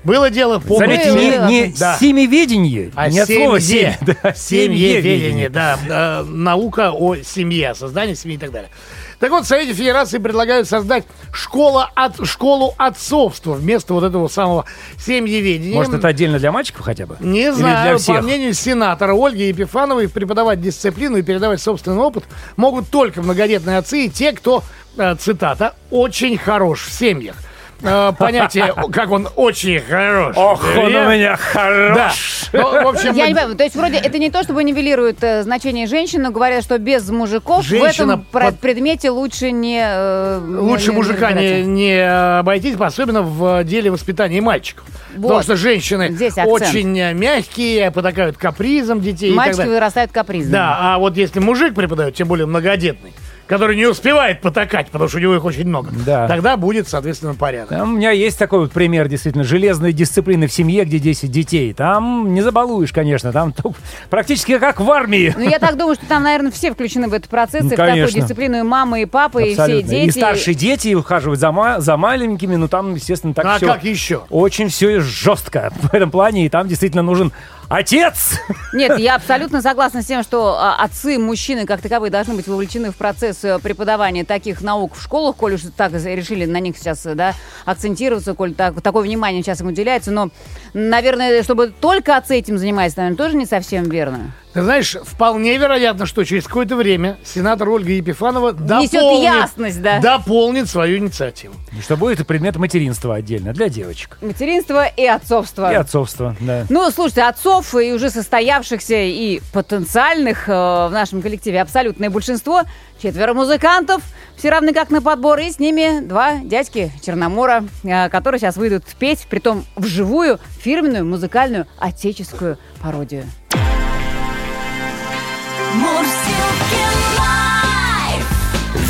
Было 0.06 0.30
дело, 0.30 0.60
помните... 0.60 1.10
Заметьте, 1.10 1.36
Было. 1.36 1.48
не, 1.48 1.60
не 1.62 1.74
Да. 1.76 1.96
семиведение, 1.98 2.92
А 2.94 3.08
не 3.08 3.18
от 3.18 3.28
слова 3.28 3.60
семье. 3.60 3.98
семь, 4.00 4.14
да, 4.22 4.34
Семьеведение, 4.36 5.48
да. 5.48 5.78
э, 5.88 6.22
Наука 6.22 6.92
о 6.92 7.16
семье, 7.16 7.74
создание 7.74 8.14
семьи 8.14 8.36
и 8.36 8.38
так 8.38 8.52
далее. 8.52 8.70
Так 9.18 9.30
вот, 9.30 9.44
в 9.44 9.48
Совете 9.48 9.72
Федерации 9.72 10.18
предлагают 10.18 10.68
создать 10.68 11.04
школа 11.32 11.90
от, 11.94 12.24
школу 12.26 12.74
отцовства 12.76 13.54
вместо 13.54 13.94
вот 13.94 14.04
этого 14.04 14.28
самого 14.28 14.66
семьеведения. 14.98 15.74
Может, 15.74 15.94
это 15.94 16.08
отдельно 16.08 16.38
для 16.38 16.52
мальчиков 16.52 16.84
хотя 16.84 17.06
бы? 17.06 17.16
Не 17.20 17.44
Или 17.46 17.50
знаю, 17.50 17.82
для 17.84 17.92
по 17.94 17.98
всех? 17.98 18.22
мнению 18.22 18.52
сенатора 18.54 19.14
Ольги 19.14 19.48
Епифановой, 19.48 20.08
преподавать 20.08 20.60
дисциплину 20.60 21.16
и 21.16 21.22
передавать 21.22 21.60
собственный 21.62 21.98
опыт 22.02 22.24
могут 22.56 22.90
только 22.90 23.22
многодетные 23.22 23.78
отцы 23.78 24.04
и 24.04 24.10
те, 24.10 24.32
кто, 24.32 24.62
э, 24.98 25.16
цитата, 25.18 25.74
очень 25.90 26.36
хорош 26.36 26.84
в 26.86 26.92
семьях. 26.92 27.36
Э, 27.82 28.12
Понятие, 28.18 28.72
как 28.90 29.10
он 29.10 29.28
очень 29.36 29.80
хорош. 29.80 30.34
Ох, 30.36 30.64
он 30.76 30.94
у 30.94 31.10
меня 31.10 31.32
Да. 31.32 31.36
хорош. 31.36 32.48
Ну, 32.52 32.62
в 32.62 32.86
общем, 32.88 33.12
Я 33.12 33.26
не 33.28 33.34
понимаю, 33.34 33.54
то 33.56 33.64
есть 33.64 33.76
вроде 33.76 33.96
это 33.98 34.18
не 34.18 34.30
то, 34.30 34.42
чтобы 34.42 34.64
нивелирует 34.64 35.22
э, 35.22 35.42
значение 35.42 35.86
женщин, 35.86 36.22
но 36.22 36.30
говорят, 36.30 36.64
что 36.64 36.78
без 36.78 37.08
мужиков 37.10 37.66
в 37.66 37.72
этом 37.72 38.24
под- 38.32 38.58
предмете 38.60 39.10
лучше 39.10 39.50
не... 39.50 39.80
э, 39.84 40.38
Лучше 40.42 40.90
не- 40.90 40.96
мужика 40.96 41.32
не, 41.32 41.40
разбираться. 41.40 41.70
не 41.70 42.38
обойтись, 42.38 42.76
особенно 42.78 43.22
в 43.22 43.64
деле 43.64 43.90
воспитания 43.90 44.40
мальчиков. 44.40 44.84
Потому 45.14 45.34
Вот. 45.34 45.44
что 45.44 45.56
женщины 45.56 46.08
Здесь 46.10 46.38
акцент. 46.38 46.48
очень 46.48 46.98
э, 46.98 47.12
мягкие, 47.14 47.90
потакают 47.90 48.36
капризом 48.38 49.00
детей 49.00 49.26
и 49.28 49.30
так 49.30 49.36
Мальчики 49.36 49.56
далее. 49.58 49.74
вырастают 49.74 50.12
капризными. 50.12 50.52
Да, 50.52 50.76
а 50.80 50.98
вот 50.98 51.16
если 51.16 51.40
мужик 51.40 51.74
преподает, 51.74 52.14
тем 52.14 52.28
более 52.28 52.46
многодетный, 52.46 53.12
который 53.46 53.76
не 53.76 53.86
успевает 53.86 54.40
потакать, 54.40 54.88
потому 54.90 55.08
что 55.08 55.18
у 55.18 55.20
него 55.20 55.34
их 55.34 55.44
очень 55.44 55.66
много, 55.66 55.90
Да. 56.04 56.26
тогда 56.28 56.56
будет, 56.56 56.88
соответственно, 56.88 57.34
порядок. 57.34 57.70
Там 57.70 57.94
у 57.94 57.96
меня 57.96 58.10
есть 58.10 58.38
такой 58.38 58.60
вот 58.60 58.72
пример, 58.72 59.08
действительно, 59.08 59.44
железной 59.44 59.92
дисциплины 59.92 60.46
в 60.46 60.52
семье, 60.52 60.84
где 60.84 60.98
10 60.98 61.30
детей. 61.30 61.72
Там 61.72 62.34
не 62.34 62.42
забалуешь, 62.42 62.92
конечно, 62.92 63.32
там 63.32 63.54
практически 64.10 64.58
как 64.58 64.80
в 64.80 64.90
армии. 64.90 65.34
Ну, 65.36 65.42
я 65.48 65.58
так 65.58 65.76
думаю, 65.76 65.94
что 65.96 66.06
там, 66.06 66.22
наверное, 66.22 66.50
все 66.50 66.72
включены 66.72 67.08
в 67.08 67.12
этот 67.14 67.28
процесс, 67.30 67.62
Ну, 67.62 67.70
и 67.70 67.74
в 67.74 67.76
такую 67.76 68.08
дисциплину 68.10 68.58
и 68.58 68.62
мама, 68.62 69.00
и 69.00 69.04
папа, 69.06 69.38
и 69.38 69.52
все 69.52 69.62
Абсолютно. 69.62 69.88
дети. 69.90 70.08
И 70.08 70.10
старшие 70.10 70.54
дети 70.54 70.94
ухаживают 70.94 71.40
за, 71.40 71.52
ма- 71.52 71.80
за 71.80 71.96
маленькими, 71.96 72.56
ну 72.56 72.68
там, 72.68 72.94
естественно, 72.94 73.34
так 73.34 73.44
Ну, 73.44 73.50
а 73.52 73.56
все 73.58 73.66
как 73.66 73.84
еще? 73.84 74.22
очень 74.30 74.68
все 74.68 75.00
жестко 75.00 75.72
в 75.82 75.94
этом 75.94 76.10
плане, 76.10 76.46
и 76.46 76.48
там 76.48 76.66
действительно 76.68 77.02
нужен 77.02 77.32
отец. 77.68 78.38
Нет, 78.72 78.98
я 78.98 79.16
абсолютно 79.16 79.62
согласна 79.62 80.02
с 80.02 80.06
тем, 80.06 80.22
что 80.22 80.56
а, 80.58 80.82
отцы, 80.82 81.18
мужчины, 81.18 81.66
как 81.66 81.80
таковые, 81.80 82.10
должны 82.10 82.34
быть 82.34 82.46
вовлечены 82.46 82.90
в 82.90 82.96
процесс 82.96 83.44
э, 83.44 83.58
преподавания 83.58 84.24
таких 84.24 84.62
наук 84.62 84.94
в 84.94 85.02
школах, 85.02 85.36
коль 85.36 85.54
уж 85.54 85.62
так 85.76 85.92
решили 85.92 86.44
на 86.44 86.60
них 86.60 86.76
сейчас 86.78 87.04
э, 87.06 87.14
да, 87.14 87.34
акцентироваться, 87.64 88.34
коль 88.34 88.54
так, 88.54 88.80
такое 88.82 89.02
внимание 89.02 89.42
сейчас 89.42 89.60
им 89.60 89.68
уделяется. 89.68 90.10
Но, 90.10 90.30
наверное, 90.74 91.42
чтобы 91.42 91.68
только 91.68 92.16
отцы 92.16 92.36
этим 92.36 92.58
занимаются, 92.58 93.00
наверное, 93.00 93.18
тоже 93.18 93.36
не 93.36 93.46
совсем 93.46 93.84
верно. 93.84 94.32
Ты 94.56 94.62
знаешь, 94.62 94.96
вполне 95.04 95.58
вероятно, 95.58 96.06
что 96.06 96.24
через 96.24 96.44
какое-то 96.44 96.76
время 96.76 97.18
сенатор 97.22 97.68
Ольга 97.68 97.92
Епифанова 97.92 98.54
дополнит, 98.54 99.22
ясность, 99.22 99.82
да. 99.82 100.00
дополнит 100.00 100.66
свою 100.66 100.96
инициативу. 100.96 101.52
Что 101.82 101.98
будет 101.98 102.26
предмет 102.26 102.56
материнства 102.56 103.16
отдельно 103.16 103.52
для 103.52 103.68
девочек. 103.68 104.16
Материнство 104.22 104.86
и 104.86 105.04
отцовство. 105.04 105.70
И 105.70 105.74
отцовство, 105.74 106.34
да. 106.40 106.64
Ну, 106.70 106.90
слушайте, 106.90 107.24
отцов 107.24 107.74
и 107.74 107.92
уже 107.92 108.08
состоявшихся 108.08 108.94
и 108.96 109.42
потенциальных 109.52 110.48
э, 110.48 110.52
в 110.52 110.90
нашем 110.90 111.20
коллективе 111.20 111.60
абсолютное 111.60 112.08
большинство. 112.08 112.62
Четверо 112.98 113.34
музыкантов, 113.34 114.00
все 114.38 114.48
равны 114.48 114.72
как 114.72 114.88
на 114.88 115.02
подбор. 115.02 115.38
И 115.40 115.50
с 115.50 115.58
ними 115.58 116.00
два 116.00 116.36
дядьки 116.36 116.90
Черномора, 117.04 117.64
э, 117.84 118.08
которые 118.08 118.38
сейчас 118.38 118.56
выйдут 118.56 118.84
петь, 118.98 119.26
притом 119.28 119.66
вживую, 119.76 120.40
фирменную 120.62 121.04
музыкальную 121.04 121.66
отеческую 121.78 122.56
пародию. 122.80 123.26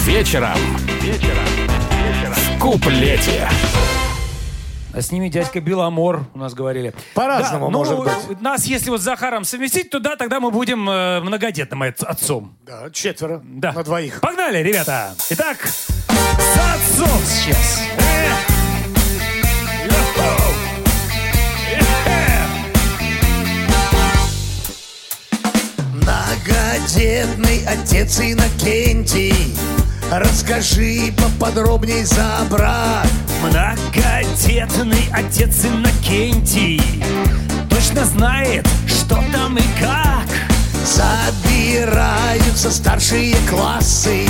Вечером. 0.04 0.56
Вечером. 1.00 1.44
В 2.34 2.58
куплете. 2.60 3.48
А 4.94 5.02
с 5.02 5.12
ними 5.12 5.28
дядька 5.28 5.60
Беломор, 5.60 6.24
у 6.34 6.38
нас 6.38 6.54
говорили. 6.54 6.94
По-разному, 7.14 7.66
Да, 7.66 7.72
ну, 7.72 7.78
может 7.78 7.98
быть. 7.98 8.40
Нас, 8.40 8.64
если 8.64 8.88
вот 8.90 9.00
с 9.00 9.04
Захаром 9.04 9.44
совместить, 9.44 9.90
то 9.90 9.98
да, 9.98 10.16
тогда 10.16 10.40
мы 10.40 10.50
будем 10.50 10.88
э, 10.88 11.20
многодетным 11.20 11.82
от- 11.82 12.02
отцом. 12.02 12.56
Да, 12.66 12.88
четверо 12.92 13.42
Да. 13.44 13.72
на 13.72 13.82
двоих. 13.84 14.20
Погнали, 14.20 14.58
ребята. 14.62 15.14
Итак, 15.30 15.58
с 15.66 15.88
отцом 16.96 17.20
сейчас. 17.26 17.82
Э. 17.98 18.28
Йо-хо. 18.28 18.55
Многодетный 26.86 27.64
отец 27.66 28.20
Иннокентий 28.20 29.56
Расскажи 30.08 31.12
поподробней 31.16 32.04
за 32.04 32.46
брак. 32.48 33.08
Многодетный 33.42 35.10
отец 35.12 35.64
Иннокентий 35.64 36.80
Точно 37.68 38.04
знает, 38.04 38.68
что 38.86 39.20
там 39.32 39.58
и 39.58 39.64
как. 39.80 40.28
Забираются 40.84 42.70
старшие 42.70 43.34
классы. 43.50 44.24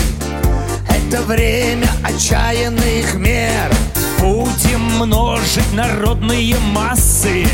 Это 0.89 1.21
время 1.25 1.89
отчаянных 2.03 3.17
мер. 3.17 3.71
Будем 4.19 4.81
множить 4.99 5.75
народные 5.75 6.57
массы. 6.73 7.47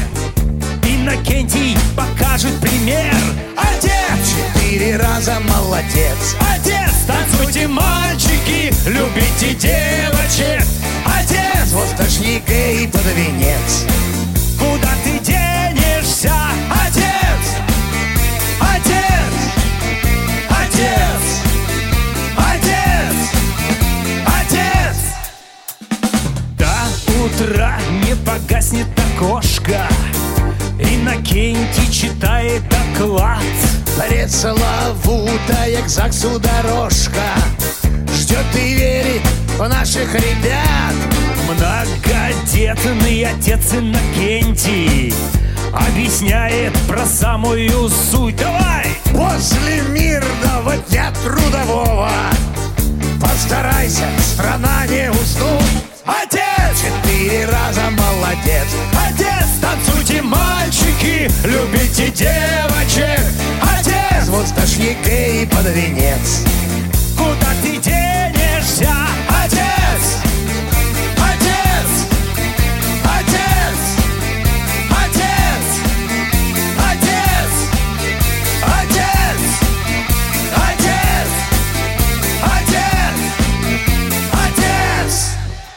Иннокентий 0.84 1.76
покажет 1.96 2.56
пример. 2.60 3.16
Отец! 3.56 4.01
Четыре 4.32 4.96
раза 4.96 5.38
молодец 5.40 6.36
Отец! 6.54 6.90
Танцуйте, 7.06 7.68
мальчики, 7.68 8.72
любите 8.86 9.54
девочек 9.54 10.66
Отец! 11.04 11.72
Вот 11.72 11.94
дошли 11.98 12.42
гей 12.48 12.88
под 12.88 13.04
венец 13.14 13.84
Куда 14.58 14.88
ты 15.04 15.18
денешься? 15.18 16.32
Отец! 16.70 17.04
Отец! 18.58 19.34
Отец! 20.48 21.42
Отец! 22.38 23.14
Отец! 24.40 24.96
До 26.56 27.22
утра 27.22 27.78
не 28.06 28.16
погаснет 28.16 28.86
окошко 28.98 29.86
Иннокентий 31.02 31.92
читает 31.92 32.62
доклад. 32.68 33.42
Пресловутая 33.98 35.82
к 35.84 35.88
ЗАГСу 35.88 36.38
дорожка. 36.38 37.34
Ждет 38.14 38.46
и 38.54 38.74
верит 38.74 39.22
в 39.58 39.68
наших 39.68 40.14
ребят. 40.14 40.94
Многодетный 41.48 43.24
отец 43.24 43.74
Иннокентий 43.74 45.12
Объясняет 45.72 46.72
про 46.86 47.04
самую 47.04 47.88
суть. 47.88 48.36
Давай! 48.36 48.86
После 49.06 49.82
мирного 49.88 50.76
дня 50.88 51.12
трудового 51.24 52.10
Постарайся, 53.20 54.06
страна 54.20 54.86
не 54.86 55.10
уснуть. 55.10 55.82
Отец! 56.04 56.52
Четыре 56.80 57.46
раза 57.46 57.90
молодец 57.90 58.31
под 65.62 65.72
венец 65.74 66.44
Куда 67.16 67.52
ты 67.62 67.76
денешься? 67.76 68.90
Отец! 69.28 70.18
Отец! 71.16 71.88
Отец! 73.04 73.78
Отец! 74.90 75.66
Отец! 76.90 77.52
Отец! 78.66 79.42
Отец! 80.56 81.28
Отец! 82.42 83.16
Отец! 84.32 85.30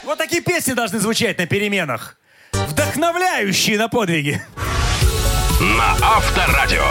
Вот 0.04 0.18
такие 0.18 0.42
песни 0.42 0.72
должны 0.72 0.98
звучать 0.98 1.38
на 1.38 1.46
переменах. 1.46 2.16
Вдохновляющие 2.52 3.78
на 3.78 3.88
подвиги. 3.88 4.42
На 5.60 5.92
Авторадио. 6.02 6.84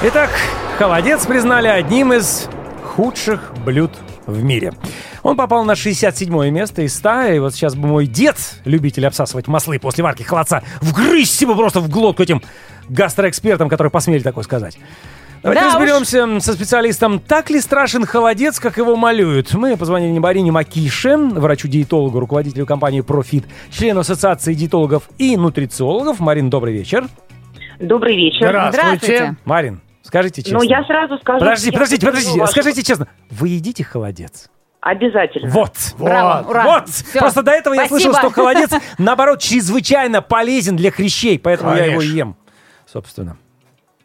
Итак, 0.00 0.30
холодец 0.78 1.26
признали 1.26 1.66
одним 1.66 2.12
из 2.12 2.48
худших 2.84 3.52
блюд 3.64 3.90
в 4.26 4.44
мире. 4.44 4.72
Он 5.24 5.36
попал 5.36 5.64
на 5.64 5.74
67 5.74 6.50
место 6.50 6.82
из 6.82 6.94
100, 6.96 7.22
и 7.32 7.38
вот 7.40 7.52
сейчас 7.52 7.74
бы 7.74 7.88
мой 7.88 8.06
дед, 8.06 8.36
любитель 8.64 9.06
обсасывать 9.08 9.48
маслы 9.48 9.80
после 9.80 10.04
варки 10.04 10.22
холодца, 10.22 10.62
вгрызть 10.80 11.42
его 11.42 11.56
просто 11.56 11.80
в 11.80 11.88
глотку 11.90 12.22
этим 12.22 12.42
гастроэкспертам, 12.88 13.68
которые 13.68 13.90
посмели 13.90 14.22
такое 14.22 14.44
сказать. 14.44 14.78
Давайте 15.42 15.62
Да 15.62 15.68
уж. 15.68 15.74
разберемся 15.74 16.40
со 16.40 16.52
специалистом, 16.52 17.18
так 17.18 17.50
ли 17.50 17.60
страшен 17.60 18.06
холодец, 18.06 18.60
как 18.60 18.76
его 18.76 18.94
малюют. 18.94 19.52
Мы 19.54 19.76
позвонили 19.76 20.12
не 20.12 20.20
Марине 20.20 20.52
Макише, 20.52 21.16
врачу-диетологу, 21.16 22.20
руководителю 22.20 22.66
компании 22.66 23.00
«Профит», 23.00 23.46
члену 23.70 24.00
Ассоциации 24.00 24.54
диетологов 24.54 25.10
и 25.18 25.36
нутрициологов. 25.36 26.20
Марин, 26.20 26.50
добрый 26.50 26.72
вечер. 26.72 27.04
Добрый 27.80 28.16
вечер. 28.16 28.48
Здравствуйте. 28.70 29.36
Марин, 29.44 29.80
скажите 30.08 30.42
честно. 30.42 30.58
Ну, 30.58 30.64
я 30.64 30.82
сразу 30.84 31.16
скажу... 31.18 31.38
Подожди, 31.38 31.66
я 31.66 31.72
подождите, 31.72 32.06
подождите. 32.06 32.40
вашу- 32.40 32.52
Скажите 32.52 32.82
честно, 32.82 33.06
вы 33.30 33.48
едите 33.48 33.84
холодец? 33.84 34.50
Обязательно. 34.80 35.50
Вот. 35.50 35.72
Браво, 35.98 36.48
ура. 36.48 36.64
Вот. 36.64 36.88
Всё. 36.88 37.18
Просто 37.20 37.42
до 37.42 37.50
этого 37.52 37.74
я 37.74 37.86
Спасибо. 37.86 38.12
слышал, 38.12 38.18
что 38.18 38.30
холодец, 38.30 38.70
наоборот, 38.98 39.40
чрезвычайно 39.40 40.22
полезен 40.22 40.76
для 40.76 40.90
хрящей, 40.90 41.38
поэтому 41.38 41.74
я 41.74 41.84
его 41.86 41.98
Конечно. 42.00 42.16
ем. 42.16 42.36
Собственно. 42.86 43.36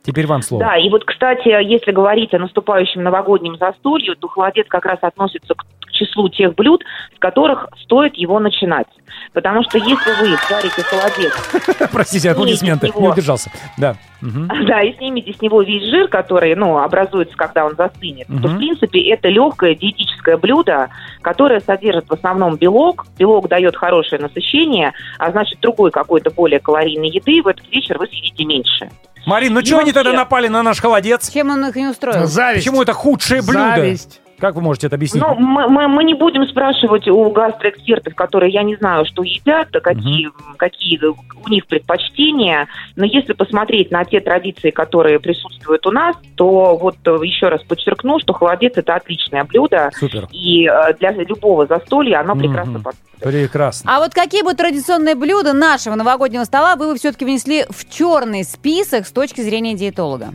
Теперь 0.04 0.28
вам 0.28 0.42
слово. 0.42 0.66
Да, 0.66 0.78
и 0.78 0.90
вот, 0.90 1.06
кстати, 1.06 1.48
если 1.48 1.92
говорить 1.94 2.34
о 2.34 2.40
наступающем 2.40 3.02
новогоднем 3.04 3.56
застолье, 3.58 4.16
то 4.16 4.28
холодец 4.28 4.68
как 4.68 4.86
раз 4.86 4.98
относится 5.02 5.54
к 5.56 5.64
числу 5.94 6.30
тех 6.30 6.56
блюд, 6.56 6.84
с 7.16 7.20
которых 7.20 7.68
стоит 7.84 8.16
его 8.16 8.40
начинать. 8.40 8.88
Потому 9.34 9.64
что 9.64 9.78
если 9.78 10.12
вы 10.20 10.38
сварите 10.38 10.82
холодец, 10.84 11.90
Простите, 11.92 12.32
аплодисменты. 12.32 12.88
Снимите 12.88 13.02
Не 13.02 13.10
удержался. 13.10 13.52
Да. 13.78 13.96
Мгм. 14.22 14.48
да, 14.68 14.82
и 14.82 14.96
снимете 14.98 15.34
с 15.34 15.42
него 15.42 15.62
весь 15.62 15.84
жир, 15.90 16.08
который, 16.08 16.56
ну, 16.56 16.80
образуется, 16.80 17.36
когда 17.36 17.66
он 17.66 17.76
застынет, 17.76 18.28
то, 18.28 18.34
Мгм. 18.34 18.56
в 18.56 18.58
принципе, 18.58 19.10
это 19.10 19.30
легкое 19.30 19.76
диетическое 19.76 20.38
блюдо, 20.38 20.90
которое 21.22 21.60
содержит 21.60 22.08
в 22.10 22.14
основном 22.14 22.56
белок. 22.56 23.06
Белок 23.18 23.48
дает 23.48 23.76
хорошее 23.76 24.22
насыщение, 24.22 24.94
а 25.20 25.32
значит, 25.32 25.60
другой 25.62 25.92
какой-то 25.92 26.32
более 26.32 26.60
калорийной 26.60 27.10
еды 27.10 27.42
в 27.42 27.48
этот 27.48 27.70
вечер 27.72 27.98
вы 27.98 28.08
съедите 28.08 28.46
меньше. 28.46 28.90
Марин, 29.26 29.54
ну 29.54 29.62
чего 29.62 29.80
они 29.80 29.94
тогда 29.94 30.12
напали 30.12 30.48
на 30.50 30.64
наш 30.64 30.82
холодец? 30.82 31.32
Чем 31.32 31.50
он 31.50 31.66
их 31.66 31.76
не 31.76 31.88
устроил? 31.88 32.26
Зависть. 32.26 32.66
Почему 32.66 32.82
это 32.82 32.92
худшее 32.94 33.42
блюдо? 33.42 33.76
Зависть. 33.76 34.20
Как 34.44 34.56
вы 34.56 34.62
можете 34.62 34.88
это 34.88 34.98
объяснить? 34.98 35.24
Ну, 35.24 35.36
мы, 35.36 35.70
мы, 35.70 35.88
мы 35.88 36.04
не 36.04 36.16
будем 36.16 36.46
спрашивать 36.46 37.08
у 37.08 37.30
гастроэкспертов, 37.30 38.14
которые 38.14 38.52
я 38.52 38.64
не 38.64 38.76
знаю, 38.76 39.06
что 39.06 39.24
едят, 39.24 39.70
какие, 39.72 40.32
какие 40.58 41.00
у 41.02 41.48
них 41.48 41.66
предпочтения. 41.66 42.68
Но 42.98 43.06
если 43.06 43.32
посмотреть 43.32 43.90
на 43.92 44.04
те 44.04 44.20
традиции, 44.20 44.72
которые 44.72 45.22
присутствуют 45.22 45.88
у 45.88 45.92
нас, 45.92 46.18
то 46.36 46.76
вот 46.76 46.98
э, 47.06 47.20
еще 47.24 47.48
раз 47.48 47.64
подчеркну, 47.64 48.20
что 48.20 48.34
холодец 48.34 48.74
это 48.76 48.96
отличное 48.96 49.46
блюдо. 49.46 49.92
Супер. 49.94 50.28
И 50.34 50.68
э, 50.68 50.94
для 51.00 51.12
любого 51.12 51.66
застолья 51.66 52.20
оно 52.20 52.36
прекрасно 52.36 52.80
Мгм. 52.80 52.84
подходит. 52.84 53.10
Прекрасно. 53.22 53.96
А 53.96 54.00
вот 54.02 54.14
какие 54.14 54.44
бы 54.44 54.56
традиционные 54.56 55.16
блюда 55.16 55.54
нашего 55.54 55.96
новогоднего 55.96 56.44
стола 56.44 56.76
вы 56.76 56.92
бы 56.92 56.98
все-таки 56.98 57.24
внесли 57.24 57.64
в 57.70 57.90
черный 57.90 58.44
список 58.44 59.08
с 59.08 59.12
точки 59.14 59.40
зрения 59.40 59.74
диетолога? 59.74 60.34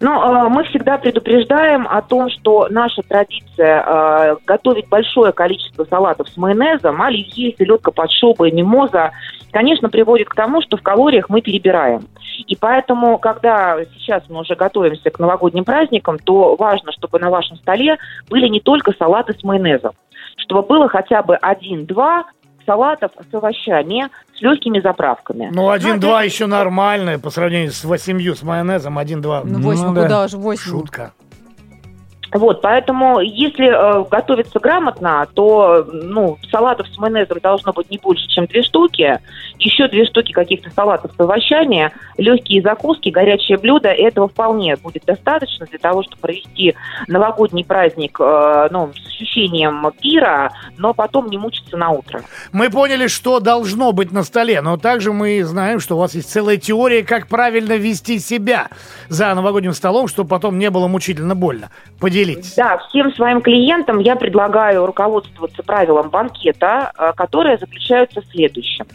Но 0.00 0.46
э, 0.46 0.48
мы 0.48 0.64
всегда 0.64 0.96
предупреждаем 0.98 1.86
о 1.88 2.02
том, 2.02 2.30
что 2.30 2.68
наша 2.70 3.02
традиция 3.02 3.84
э, 3.84 4.36
готовить 4.46 4.88
большое 4.88 5.32
количество 5.32 5.84
салатов 5.84 6.28
с 6.28 6.36
майонезом, 6.36 7.02
оливье, 7.02 7.54
селедка 7.58 7.90
под 7.90 8.10
шубой, 8.12 8.52
мимоза, 8.52 9.10
конечно, 9.50 9.88
приводит 9.88 10.28
к 10.28 10.34
тому, 10.34 10.62
что 10.62 10.76
в 10.76 10.82
калориях 10.82 11.28
мы 11.28 11.40
перебираем. 11.40 12.02
И 12.46 12.54
поэтому, 12.54 13.18
когда 13.18 13.78
сейчас 13.94 14.22
мы 14.28 14.40
уже 14.40 14.54
готовимся 14.54 15.10
к 15.10 15.18
новогодним 15.18 15.64
праздникам, 15.64 16.18
то 16.18 16.54
важно, 16.54 16.92
чтобы 16.92 17.18
на 17.18 17.30
вашем 17.30 17.56
столе 17.56 17.96
были 18.30 18.46
не 18.46 18.60
только 18.60 18.92
салаты 18.96 19.34
с 19.34 19.42
майонезом, 19.42 19.92
чтобы 20.36 20.62
было 20.62 20.88
хотя 20.88 21.22
бы 21.22 21.34
один-два 21.34 22.24
салатов 22.68 23.12
с 23.30 23.34
овощами, 23.34 24.08
с 24.36 24.42
легкими 24.42 24.80
заправками. 24.80 25.50
Ну, 25.52 25.70
один-два 25.70 26.18
опять- 26.18 26.32
еще 26.32 26.46
нормально 26.46 27.18
по 27.18 27.30
сравнению 27.30 27.72
с 27.72 27.82
восемью 27.82 28.34
с 28.36 28.42
майонезом. 28.42 28.98
Один-два. 28.98 29.40
Ну, 29.42 29.58
Ну, 29.58 29.64
восемь, 29.64 29.94
да. 29.94 30.02
куда 30.02 30.24
уже 30.24 30.36
восемь? 30.36 30.70
Шутка. 30.70 31.12
Вот, 32.32 32.60
поэтому, 32.60 33.20
если 33.20 33.68
э, 33.68 34.04
готовиться 34.10 34.58
грамотно, 34.60 35.26
то, 35.32 35.86
ну, 35.90 36.38
салатов 36.50 36.86
с 36.88 36.98
майонезом 36.98 37.38
должно 37.42 37.72
быть 37.72 37.90
не 37.90 37.98
больше, 37.98 38.26
чем 38.28 38.46
две 38.46 38.62
штуки. 38.62 39.18
Еще 39.58 39.88
две 39.88 40.04
штуки 40.04 40.32
каких-то 40.32 40.70
салатов 40.70 41.12
с 41.16 41.20
овощами, 41.20 41.90
легкие 42.18 42.60
закуски, 42.60 43.08
горячее 43.08 43.56
блюдо. 43.56 43.88
Этого 43.88 44.28
вполне 44.28 44.76
будет 44.76 45.04
достаточно 45.06 45.66
для 45.66 45.78
того, 45.78 46.02
чтобы 46.02 46.20
провести 46.20 46.74
новогодний 47.06 47.64
праздник, 47.64 48.18
э, 48.20 48.68
ну, 48.70 48.90
с 48.92 49.06
ощущением 49.06 49.90
пира, 50.00 50.52
но 50.76 50.92
потом 50.92 51.30
не 51.30 51.38
мучиться 51.38 51.78
на 51.78 51.90
утро. 51.90 52.22
Мы 52.52 52.68
поняли, 52.68 53.06
что 53.06 53.40
должно 53.40 53.92
быть 53.92 54.12
на 54.12 54.22
столе, 54.22 54.60
но 54.60 54.76
также 54.76 55.14
мы 55.14 55.42
знаем, 55.44 55.80
что 55.80 55.96
у 55.96 55.98
вас 55.98 56.14
есть 56.14 56.30
целая 56.30 56.58
теория, 56.58 57.02
как 57.02 57.26
правильно 57.26 57.72
вести 57.72 58.18
себя 58.18 58.68
за 59.08 59.34
новогодним 59.34 59.72
столом, 59.72 60.08
чтобы 60.08 60.28
потом 60.28 60.58
не 60.58 60.68
было 60.68 60.88
мучительно 60.88 61.34
больно. 61.34 61.70
Поделитесь. 61.98 62.17
Да, 62.56 62.78
всем 62.88 63.12
своим 63.14 63.40
клиентам 63.40 63.98
я 63.98 64.16
предлагаю 64.16 64.86
руководствоваться 64.86 65.62
правилом 65.62 66.10
банкета, 66.10 66.92
э, 66.96 67.12
которое 67.16 67.58
заключается 67.58 68.20
в 68.22 68.26
следующем. 68.26 68.86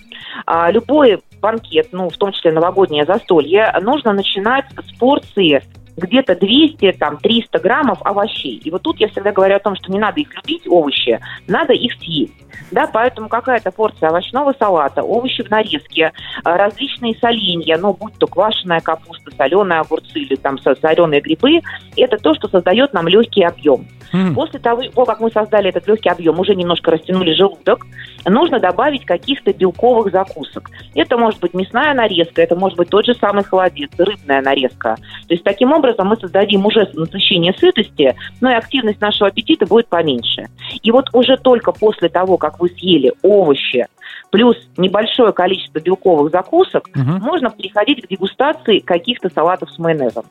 А, 0.45 0.71
Любой 0.71 1.21
банкет, 1.41 1.89
ну, 1.91 2.09
в 2.09 2.17
том 2.17 2.31
числе 2.31 2.51
новогоднее 2.51 3.05
застолье, 3.05 3.73
нужно 3.81 4.13
начинать 4.13 4.65
с 4.71 4.97
порции 4.97 5.61
где-то 5.97 6.35
200, 6.35 6.93
там, 6.93 7.17
300 7.17 7.59
граммов 7.59 7.99
овощей. 8.03 8.57
И 8.63 8.71
вот 8.71 8.81
тут 8.81 8.99
я 8.99 9.07
всегда 9.09 9.31
говорю 9.31 9.55
о 9.55 9.59
том, 9.59 9.75
что 9.75 9.91
не 9.91 9.99
надо 9.99 10.21
их 10.21 10.33
любить, 10.35 10.67
овощи, 10.67 11.19
надо 11.47 11.73
их 11.73 11.93
съесть. 11.99 12.33
Да, 12.71 12.87
поэтому 12.91 13.29
какая-то 13.29 13.71
порция 13.71 14.09
овощного 14.09 14.53
салата, 14.57 15.03
овощи 15.03 15.43
в 15.43 15.49
нарезке, 15.49 16.11
э, 16.11 16.11
различные 16.43 17.15
соленья, 17.15 17.77
ну, 17.77 17.93
будь 17.93 18.17
то 18.17 18.27
квашеная 18.27 18.79
капуста, 18.79 19.31
соленые 19.37 19.79
огурцы 19.81 20.19
или 20.19 20.35
там 20.35 20.57
соленые 20.59 21.21
грибы, 21.21 21.61
это 21.97 22.17
то, 22.17 22.33
что 22.35 22.47
создает 22.47 22.93
нам 22.93 23.07
легкий 23.07 23.43
объем. 23.43 23.87
М. 24.13 24.35
После 24.35 24.59
того, 24.59 25.05
как 25.05 25.19
мы 25.19 25.31
создали 25.31 25.69
этот 25.69 25.87
легкий 25.87 26.09
объем, 26.09 26.39
уже 26.39 26.53
немножко 26.53 26.91
растянули 26.91 27.33
желудок, 27.33 27.85
нужно 28.25 28.59
добавить 28.59 29.05
каких-то 29.05 29.51
белковых 29.53 30.11
закусок. 30.11 30.69
Это 30.93 31.17
может 31.17 31.39
быть 31.39 31.55
мясная 31.55 31.93
нарезка, 31.95 32.43
это 32.43 32.55
может 32.55 32.77
быть 32.77 32.89
тот 32.89 33.05
же 33.05 33.15
самый 33.15 33.43
холодец, 33.43 33.89
рыбная 33.97 34.41
нарезка. 34.41 34.97
То 35.27 35.33
есть 35.33 35.43
таким 35.43 35.71
образом 35.71 36.07
мы 36.07 36.15
создадим 36.17 36.65
уже 36.65 36.87
насыщение 36.93 37.53
сытости, 37.53 38.15
но 38.39 38.51
и 38.51 38.55
активность 38.55 39.01
нашего 39.01 39.29
аппетита 39.29 39.65
будет 39.65 39.87
поменьше. 39.87 40.47
И 40.83 40.91
вот 40.91 41.09
уже 41.13 41.37
только 41.37 41.71
после 41.71 42.09
того, 42.09 42.37
как 42.43 42.59
вы 42.59 42.67
съели 42.67 43.13
овощи, 43.21 43.87
плюс 44.29 44.57
небольшое 44.75 45.31
количество 45.31 45.79
белковых 45.79 46.29
закусок, 46.29 46.89
Мгм. 46.93 47.19
можно 47.21 47.49
переходить 47.49 48.05
к 48.05 48.09
дегустации 48.09 48.79
каких-то 48.79 49.29
салатов 49.29 49.71
с 49.71 49.79
майонезом. 49.79 50.25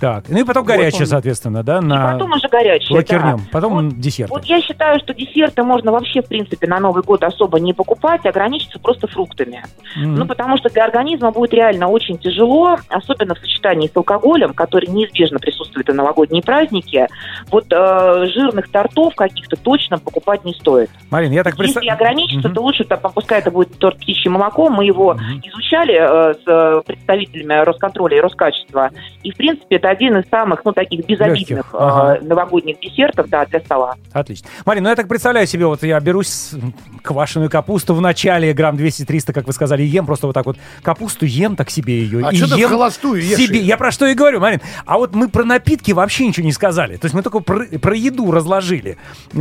Так, 0.00 0.24
ну 0.28 0.38
и 0.40 0.44
потом 0.44 0.64
Вот 0.64 0.72
горячее, 0.72 1.00
он. 1.02 1.06
соответственно, 1.06 1.62
да, 1.62 1.78
И 1.78 1.84
на 1.84 2.12
потом 2.12 2.32
уже 2.32 2.48
горячее. 2.48 2.96
лакернем. 2.96 3.36
да. 3.38 3.42
Потом 3.52 3.72
Вот 3.74 3.98
десерт. 3.98 4.30
Вот 4.30 4.44
я 4.44 4.60
считаю, 4.60 4.98
что 5.00 5.14
десерты 5.14 5.62
можно 5.62 5.92
вообще, 5.92 6.22
в 6.22 6.28
принципе, 6.28 6.66
на 6.66 6.80
Новый 6.80 7.02
год 7.02 7.22
особо 7.24 7.60
не 7.60 7.72
покупать, 7.72 8.26
ограничиться 8.26 8.78
просто 8.78 9.06
фруктами. 9.06 9.62
Мгм. 9.96 10.14
Ну, 10.16 10.26
потому 10.26 10.56
что 10.58 10.68
для 10.70 10.84
организма 10.84 11.30
будет 11.30 11.54
реально 11.54 11.88
очень 11.88 12.18
тяжело, 12.18 12.76
особенно 12.88 13.34
в 13.34 13.38
сочетании 13.38 13.88
с 13.88 13.96
алкоголем, 13.96 14.52
который 14.54 14.88
неизбежно 14.88 15.38
присутствует 15.38 15.88
и 15.88 15.92
в 15.92 15.94
новогодние 15.94 16.42
праздники. 16.42 17.06
Вот 17.50 17.66
э, 17.70 18.26
жирных 18.34 18.70
тортов 18.70 19.14
каких-то 19.14 19.56
точно 19.56 19.98
покупать 19.98 20.44
не 20.44 20.52
стоит. 20.54 20.90
Марин, 21.10 21.32
я 21.32 21.42
так 21.44 21.54
Если 21.54 21.64
представляю... 21.64 21.96
ограничиться, 21.96 22.48
то 22.48 22.60
лучше, 22.60 22.84
там, 22.84 22.98
пускай 23.14 23.38
это 23.38 23.50
будет 23.50 23.78
торт 23.78 23.98
птичье 23.98 24.30
молоко. 24.30 24.68
Мы 24.68 24.84
его 24.86 25.16
изучали 25.42 25.94
э, 25.94 26.34
с 26.34 26.42
э, 26.46 26.82
представителями 26.86 27.64
Росконтроля 27.64 28.18
и 28.18 28.20
Роскачества. 28.20 28.90
И, 29.22 29.30
в 29.30 29.36
принципе, 29.36 29.78
это 29.84 29.90
один 29.90 30.16
из 30.16 30.28
самых, 30.30 30.64
ну, 30.64 30.72
таких 30.72 31.06
безобидных 31.06 31.50
Легких, 31.50 31.74
э, 31.74 31.76
ага. 31.78 32.18
новогодних 32.22 32.80
десертов, 32.80 33.28
да, 33.28 33.44
для 33.46 33.60
стола. 33.60 33.96
Отлично. 34.12 34.48
Марин, 34.64 34.82
ну 34.84 34.88
я 34.88 34.96
так 34.96 35.08
представляю 35.08 35.46
себе, 35.46 35.66
вот 35.66 35.82
я 35.82 36.00
беру 36.00 36.22
с- 36.22 36.56
квашеную 37.02 37.50
капусту 37.50 37.94
в 37.94 38.00
начале, 38.00 38.52
грамм 38.54 38.76
200-300, 38.76 39.32
как 39.32 39.46
вы 39.46 39.52
сказали, 39.52 39.82
ем 39.82 40.06
просто 40.06 40.26
вот 40.26 40.32
так 40.32 40.46
вот 40.46 40.56
капусту, 40.82 41.26
ем 41.26 41.56
так 41.56 41.70
себе 41.70 41.98
ее. 42.00 42.26
А 42.26 42.32
и 42.32 42.36
что 42.36 42.48
ты 42.48 42.54
в 42.54 42.58
ем 42.58 42.70
холостую 42.70 43.22
ешь 43.22 43.36
себе. 43.36 43.58
Я 43.60 43.76
про 43.76 43.90
что 43.90 44.06
и 44.06 44.14
говорю, 44.14 44.40
Марин. 44.40 44.60
А 44.86 44.96
вот 44.96 45.14
мы 45.14 45.28
про 45.28 45.44
напитки 45.44 45.92
вообще 45.92 46.26
ничего 46.26 46.46
не 46.46 46.52
сказали. 46.52 46.96
То 46.96 47.06
есть 47.06 47.14
мы 47.14 47.22
только 47.22 47.40
про, 47.40 47.66
про 47.66 47.94
еду 47.94 48.30
разложили. 48.30 48.96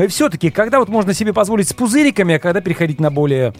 Все-таки, 0.10 0.50
когда 0.50 0.80
вот 0.80 0.90
можно 0.90 1.14
себе 1.14 1.34
позволить 1.34 1.70
с 1.70 1.74
пузыриками, 1.74 2.36
а 2.36 2.40
когда 2.40 2.62
переходить 2.62 3.00
на 3.00 3.12
более 3.12 3.54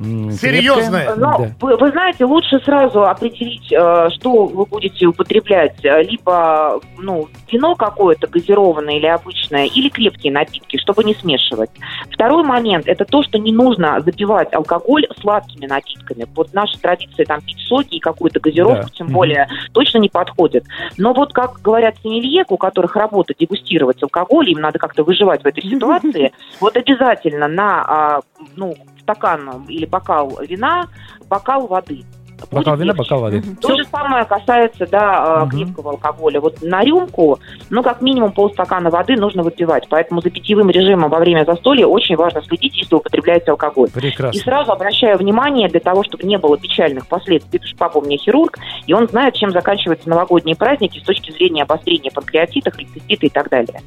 Серьезное. 0.00 1.14
Но 1.16 1.38
Да. 1.38 1.50
вы, 1.60 1.76
вы 1.76 1.90
знаете, 1.90 2.24
лучше 2.24 2.58
сразу 2.60 3.04
определить, 3.04 3.70
э, 3.72 4.08
что 4.10 4.46
вы 4.46 4.64
будете 4.64 5.06
употреблять. 5.06 5.84
Э, 5.84 6.02
Либо 6.02 6.80
ну, 6.98 7.28
вино 7.50 7.74
какое-то 7.74 8.26
газированное 8.26 8.96
или 8.96 9.06
обычное, 9.06 9.66
или 9.66 9.88
крепкие 9.88 10.32
напитки, 10.32 10.78
чтобы 10.78 11.04
не 11.04 11.14
смешивать. 11.14 11.70
Второй 12.10 12.42
момент– 12.44 12.84
это 12.86 13.04
то, 13.04 13.22
что 13.22 13.38
не 13.38 13.52
нужно 13.52 14.00
запивать 14.00 14.52
алкоголь 14.54 15.06
сладкими 15.20 15.66
напитками. 15.66 16.26
Вот 16.34 16.52
наша 16.54 16.80
традиция 16.80 17.26
там 17.26 17.40
пить 17.42 17.58
соки 17.68 17.96
и 17.96 18.00
какую-то 18.00 18.40
газировку, 18.40 18.84
Да. 18.84 18.90
тем 18.94 19.08
более, 19.08 19.48
точно 19.72 19.98
не 19.98 20.08
подходит. 20.08 20.64
Но 20.96 21.12
вот, 21.12 21.32
как 21.32 21.60
говорят 21.62 21.96
сомелье, 22.02 22.44
у 22.48 22.56
которых 22.56 22.96
работа 22.96 23.34
дегустировать 23.38 24.02
алкоголь, 24.02 24.50
им 24.50 24.60
надо 24.60 24.78
как-то 24.78 25.04
выживать 25.04 25.42
в 25.42 25.46
этой 25.46 25.62
ситуации, 25.62 26.32
вот 26.60 26.76
обязательно 26.76 27.48
на 27.48 27.84
а, 27.86 28.20
ну, 28.56 28.74
стакан 29.10 29.64
или 29.68 29.86
бокал 29.86 30.38
вина, 30.42 30.88
бокал 31.28 31.66
воды. 31.66 32.04
Бокал 32.50 32.76
вина, 32.76 32.94
бокал 32.94 33.20
воды. 33.20 33.42
То 33.60 33.76
же 33.76 33.84
самое 33.84 34.24
касается, 34.24 34.86
да, 34.86 35.46
крепкого 35.50 35.92
алкоголя. 35.92 36.40
Вот 36.40 36.62
на 36.62 36.82
рюмку, 36.82 37.38
ну, 37.70 37.82
как 37.82 38.02
минимум 38.02 38.32
полстакана 38.32 38.90
воды 38.90 39.16
нужно 39.16 39.42
выпивать. 39.42 39.86
Поэтому 39.88 40.20
за 40.20 40.30
питьевым 40.30 40.68
режимом 40.70 41.10
во 41.10 41.18
время 41.18 41.44
застолья 41.44 41.86
очень 41.86 42.16
важно 42.16 42.42
следить, 42.42 42.76
если 42.76 42.94
вы 42.94 42.98
употребляете 42.98 43.52
алкоголь. 43.52 43.88
И 43.88 43.92
Прекрасно. 43.92 44.40
сразу 44.40 44.72
обращаю 44.72 45.18
внимание 45.18 45.68
для 45.68 45.80
того, 45.80 46.02
чтобы 46.02 46.24
не 46.24 46.38
было 46.38 46.58
печальных 46.58 47.06
последствий, 47.06 47.58
потому 47.58 47.68
что 47.68 47.78
папа 47.78 47.98
у 47.98 48.02
меня 48.02 48.16
хирург, 48.18 48.58
и 48.86 48.92
он 48.92 49.06
знает, 49.08 49.34
чем 49.34 49.50
заканчиваются 49.52 50.08
новогодние 50.08 50.56
праздники 50.56 50.98
с 50.98 51.02
точки 51.02 51.30
зрения 51.30 51.62
обострения 51.62 52.10
панкреатита, 52.10 52.70
холецистита 52.70 53.26
и 53.26 53.30
так 53.30 53.48
далее. 53.48 53.80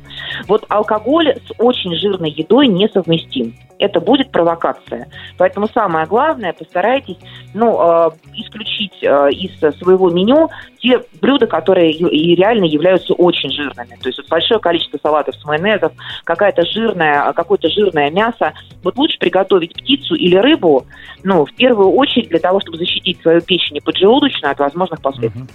Вот 0.47 0.65
алкоголь 0.69 1.35
с 1.47 1.53
очень 1.57 1.95
жирной 1.95 2.31
едой 2.31 2.67
несовместим. 2.67 3.55
Это 3.79 3.99
будет 3.99 4.31
провокация. 4.31 5.09
Поэтому 5.37 5.67
самое 5.67 6.05
главное, 6.05 6.53
постарайтесь 6.53 7.17
ну, 7.53 8.07
э, 8.07 8.11
исключить 8.53 8.93
э, 9.01 9.29
из 9.31 9.57
своего 9.77 10.09
меню 10.09 10.49
те 10.79 11.01
блюда, 11.21 11.47
которые 11.47 11.91
и 11.91 12.35
реально 12.35 12.65
являются 12.65 13.13
очень 13.13 13.51
жирными. 13.51 13.97
То 14.01 14.09
есть 14.09 14.19
вот 14.19 14.27
большое 14.27 14.59
количество 14.59 14.99
салатов 15.01 15.35
с 15.35 15.45
майонезом, 15.45 15.91
какая-то 16.23 16.63
жирная, 16.65 17.31
какое-то 17.33 17.69
жирное 17.69 18.11
мясо. 18.11 18.53
Вот 18.83 18.97
лучше 18.97 19.17
приготовить 19.17 19.73
птицу 19.73 20.15
или 20.15 20.35
рыбу, 20.35 20.85
ну, 21.23 21.45
в 21.45 21.53
первую 21.53 21.91
очередь 21.91 22.29
для 22.29 22.39
того, 22.39 22.59
чтобы 22.59 22.77
защитить 22.77 23.21
свою 23.21 23.41
печень 23.41 23.77
и 23.77 23.81
поджелудочную 23.81 24.51
от 24.51 24.59
возможных 24.59 25.01
последствий. 25.01 25.45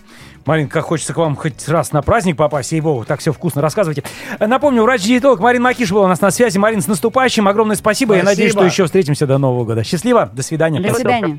Марин, 0.47 0.69
как 0.69 0.85
хочется 0.85 1.13
к 1.13 1.17
вам 1.19 1.37
хоть 1.37 1.69
раз 1.69 1.93
на 1.93 2.01
праздник 2.01 2.39
попасть, 2.39 2.73
ей 2.73 2.81
богу, 2.81 3.05
так 3.05 3.21
все 3.21 3.33
вкусно 3.33 3.61
рассказывайте. 3.61 4.03
Напомню, 4.41 4.83
врач-диетолог 4.83 5.41
Марин 5.41 5.63
Макиш 5.63 5.93
был 5.93 6.03
у 6.03 6.07
нас 6.07 6.23
на 6.23 6.31
связи. 6.31 6.57
Марин, 6.57 6.81
с 6.81 6.87
наступающим, 6.87 7.47
огромное 7.49 7.77
спасибо. 7.77 8.17
Я 8.17 8.23
надеюсь, 8.23 8.53
что 8.53 8.61
Спасибо. 8.61 8.73
еще 8.73 8.85
встретимся 8.87 9.27
до 9.27 9.37
Нового 9.37 9.65
года. 9.65 9.85
Счастливо, 9.85 10.31
до 10.33 10.43
свидания. 10.43 10.81
До 10.81 10.95
свидания. 10.95 11.39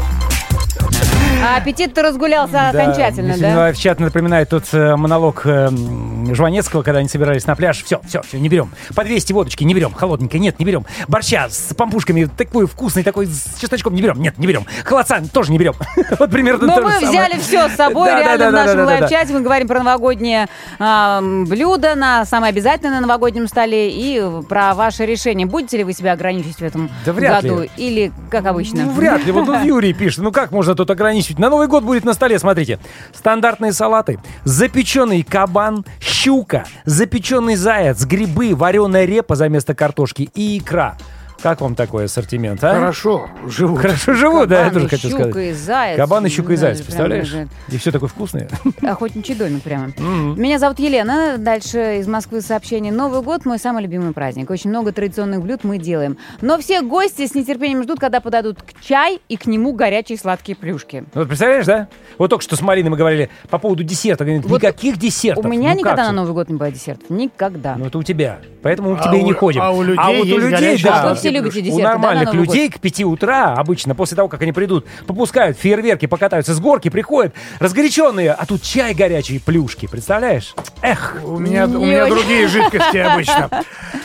А 1.43 1.57
аппетит-то 1.61 2.01
разгулялся 2.01 2.53
Да, 2.53 2.69
окончательно, 2.69 3.37
да? 3.37 3.71
В 3.73 3.77
чат 3.77 3.99
напоминает 3.99 4.49
тот 4.49 4.65
э, 4.73 4.95
монолог 4.95 5.45
э, 5.45 5.67
м, 5.67 6.33
Жванецкого, 6.33 6.83
когда 6.83 6.99
они 6.99 7.09
собирались 7.09 7.45
на 7.47 7.55
пляж. 7.55 7.83
Все, 7.83 8.01
все, 8.07 8.21
все, 8.21 8.39
не 8.39 8.49
берем. 8.49 8.71
По 8.95 9.03
200 9.03 9.33
водочки 9.33 9.63
не 9.63 9.73
берем. 9.73 9.93
Холодненькой, 9.93 10.39
нет, 10.39 10.59
не 10.59 10.65
берем. 10.65 10.85
Борща 11.07 11.47
с 11.49 11.73
пампушками, 11.73 12.25
такой 12.25 12.67
вкусный, 12.67 13.03
такой 13.03 13.25
с 13.25 13.59
чесночком 13.59 13.93
не 13.93 14.01
берем. 14.01 14.21
Нет, 14.21 14.37
не 14.37 14.47
берем. 14.47 14.65
Холодца 14.83 15.21
тоже 15.33 15.51
не 15.51 15.57
берем. 15.57 15.73
Вот 16.19 16.29
примерно 16.29 16.67
Но 16.67 16.81
мы 16.81 16.99
взяли 16.99 17.39
все 17.39 17.69
с 17.69 17.75
собой, 17.75 18.09
реально 18.09 18.49
в 18.49 18.53
нашем 18.53 18.85
лайв-чате. 18.85 19.33
Мы 19.33 19.41
говорим 19.41 19.67
про 19.67 19.79
новогодние 19.79 20.47
блюда, 20.77 21.95
на 21.95 22.25
самое 22.25 22.51
обязательное 22.51 22.95
на 22.95 23.01
новогоднем 23.01 23.47
столе 23.47 23.89
и 23.91 24.21
про 24.47 24.73
ваше 24.73 25.05
решение. 25.05 25.47
Будете 25.47 25.77
ли 25.77 25.83
вы 25.83 25.93
себя 25.93 26.13
ограничивать 26.13 26.57
в 26.57 26.61
этом 26.61 26.89
году? 27.05 27.61
ли. 27.61 27.69
Или 27.77 28.11
как 28.29 28.45
обычно? 28.45 28.83
Ну, 28.83 28.91
вряд 28.91 29.25
ли. 29.25 29.31
Вот 29.31 29.47
Юрий 29.63 29.93
пишет. 29.93 30.19
Ну, 30.23 30.31
как 30.31 30.51
можно 30.51 30.75
тут 30.75 30.89
ограничивать? 31.31 31.39
На 31.39 31.49
Новый 31.49 31.67
год 31.67 31.83
будет 31.83 32.03
на 32.03 32.13
столе, 32.13 32.39
смотрите. 32.39 32.79
Стандартные 33.13 33.73
салаты. 33.73 34.19
Запеченный 34.43 35.23
кабан, 35.23 35.85
щука, 35.99 36.65
запеченный 36.85 37.55
заяц, 37.55 38.05
грибы, 38.05 38.55
вареная 38.55 39.05
репа 39.05 39.35
за 39.35 39.49
место 39.49 39.73
картошки 39.73 40.29
и 40.33 40.57
икра. 40.57 40.97
Как 41.41 41.59
вам 41.61 41.73
такой 41.75 42.05
ассортимент, 42.05 42.63
а? 42.63 42.73
Хорошо, 42.75 43.27
живу. 43.47 43.75
Хорошо 43.75 44.13
живу, 44.13 44.45
да, 44.45 44.65
я 44.65 44.71
тоже 44.71 44.87
хочу 44.87 45.09
щука 45.09 45.23
сказать. 45.29 45.47
и 45.47 45.53
заяц. 45.53 45.97
Кабан 45.97 46.25
и 46.25 46.29
щука 46.29 46.53
и 46.53 46.55
Да, 46.55 46.61
заяц, 46.61 46.81
представляешь? 46.81 47.33
И 47.69 47.77
все 47.77 47.91
такое 47.91 48.09
вкусное. 48.09 48.47
Охотничий 48.81 49.33
домик 49.33 49.63
прямо. 49.63 49.87
Меня 49.97 50.59
зовут 50.59 50.77
Елена. 50.79 51.37
Дальше 51.39 51.97
из 51.99 52.07
Москвы 52.07 52.41
сообщение. 52.41 52.91
Новый 52.93 53.21
год– 53.23 53.45
мой 53.45 53.57
самый 53.57 53.81
любимый 53.83 54.13
праздник. 54.13 54.49
Очень 54.51 54.69
много 54.69 54.91
традиционных 54.91 55.41
блюд 55.41 55.63
мы 55.63 55.79
делаем. 55.79 56.17
Но 56.41 56.59
все 56.59 56.81
гости 56.81 57.25
с 57.25 57.33
нетерпением 57.33 57.81
ждут, 57.83 57.99
когда 57.99 58.19
подадут 58.21 58.61
к 58.61 58.79
чай 58.81 59.19
и 59.27 59.35
к 59.35 59.47
нему 59.47 59.73
горячие 59.73 60.19
сладкие 60.19 60.55
плюшки. 60.55 61.05
Вот 61.15 61.27
представляешь, 61.27 61.65
да? 61.65 61.87
Вот 62.19 62.29
только 62.29 62.43
что 62.43 62.55
с 62.55 62.61
Мариной 62.61 62.91
мы 62.91 62.97
говорили 62.97 63.29
по 63.49 63.57
поводу 63.57 63.83
десерта. 63.83 64.25
Говорит, 64.25 64.45
Вот 64.45 64.61
никаких 64.61 64.97
десертов. 64.97 65.43
У 65.43 65.47
меня 65.47 65.71
Ну, 65.73 65.79
никогда 65.79 66.05
на? 66.05 66.11
Новый 66.11 66.33
год 66.33 66.49
не 66.49 66.53
бывает 66.55 66.75
десертов. 66.75 67.09
Никогда. 67.09 67.75
Ну, 67.77 67.85
это 67.87 67.97
у 67.97 68.03
тебя. 68.03 68.39
Поэтому 68.61 68.91
мы 68.91 68.97
к 68.97 69.01
А 69.01 69.07
тебе 69.07 69.21
и 69.21 69.23
не 69.23 69.31
у- 69.33 69.35
ходим. 69.35 69.61
а 69.61 69.71
у 69.71 69.81
людей 69.81 70.17
вот 70.17 70.23
у 70.23 70.25
есть 70.25 70.37
людей, 70.61 70.83
да. 70.83 71.09
Вы 71.09 71.15
все 71.15 71.30
любите 71.31 71.59
У 71.59 71.63
десерты, 71.63 71.83
да, 71.83 71.89
на 71.89 71.93
нормальных 71.93 72.33
людей 72.33 72.69
к 72.69 72.79
5 72.79 73.03
утра, 73.03 73.53
обычно 73.53 73.95
после 73.95 74.15
того, 74.15 74.29
как 74.29 74.41
они 74.41 74.51
придут, 74.51 74.85
попускают 75.07 75.57
фейерверки, 75.57 76.05
покатаются 76.05 76.53
с 76.53 76.59
горки, 76.59 76.89
приходят 76.89 77.33
разгоряченные, 77.59 78.31
а 78.31 78.45
тут 78.45 78.61
чай 78.61 78.93
горячий, 78.93 79.39
плюшки. 79.39 79.87
Представляешь? 79.87 80.53
Эх. 80.81 81.17
У 81.23 81.37
меня, 81.37 81.65
у 81.65 81.85
меня 81.85 82.05
другие 82.07 82.47
жидкости 82.47 82.97
обычно. 82.97 83.49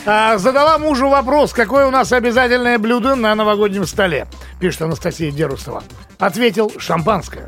А, 0.05 0.37
задала 0.37 0.77
мужу 0.77 1.09
вопрос, 1.09 1.53
какое 1.53 1.87
у 1.87 1.91
нас 1.91 2.11
обязательное 2.11 2.77
блюдо 2.79 3.15
на 3.15 3.35
новогоднем 3.35 3.85
столе, 3.85 4.27
пишет 4.59 4.83
Анастасия 4.83 5.31
Дерусова. 5.31 5.83
Ответил 6.19 6.71
шампанское. 6.77 7.45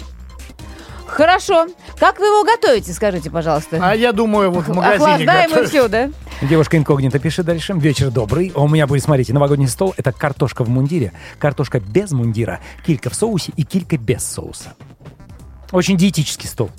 Хорошо. 1.09 1.67
Как 1.99 2.19
вы 2.19 2.27
его 2.27 2.43
готовите, 2.43 2.93
скажите, 2.93 3.29
пожалуйста? 3.29 3.79
А 3.81 3.95
я 3.95 4.11
думаю, 4.11 4.51
вот 4.51 4.65
в 4.65 4.73
магазине 4.73 5.05
Охлаждаем 5.05 5.63
и 5.63 5.65
все, 5.67 5.87
да? 5.87 6.09
Девушка 6.41 6.77
инкогнито 6.77 7.19
пишет 7.19 7.45
дальше. 7.45 7.73
Вечер 7.73 8.11
добрый. 8.11 8.51
А 8.55 8.61
у 8.61 8.67
меня 8.67 8.87
будет, 8.87 9.03
смотрите, 9.03 9.33
новогодний 9.33 9.67
стол. 9.67 9.93
Это 9.97 10.11
картошка 10.11 10.63
в 10.63 10.69
мундире, 10.69 11.11
картошка 11.37 11.79
без 11.79 12.11
мундира, 12.11 12.59
килька 12.85 13.09
в 13.09 13.15
соусе 13.15 13.51
и 13.57 13.63
килька 13.63 13.97
без 13.97 14.23
соуса. 14.23 14.73
Очень 15.71 15.97
диетический 15.97 16.47
стол. 16.47 16.71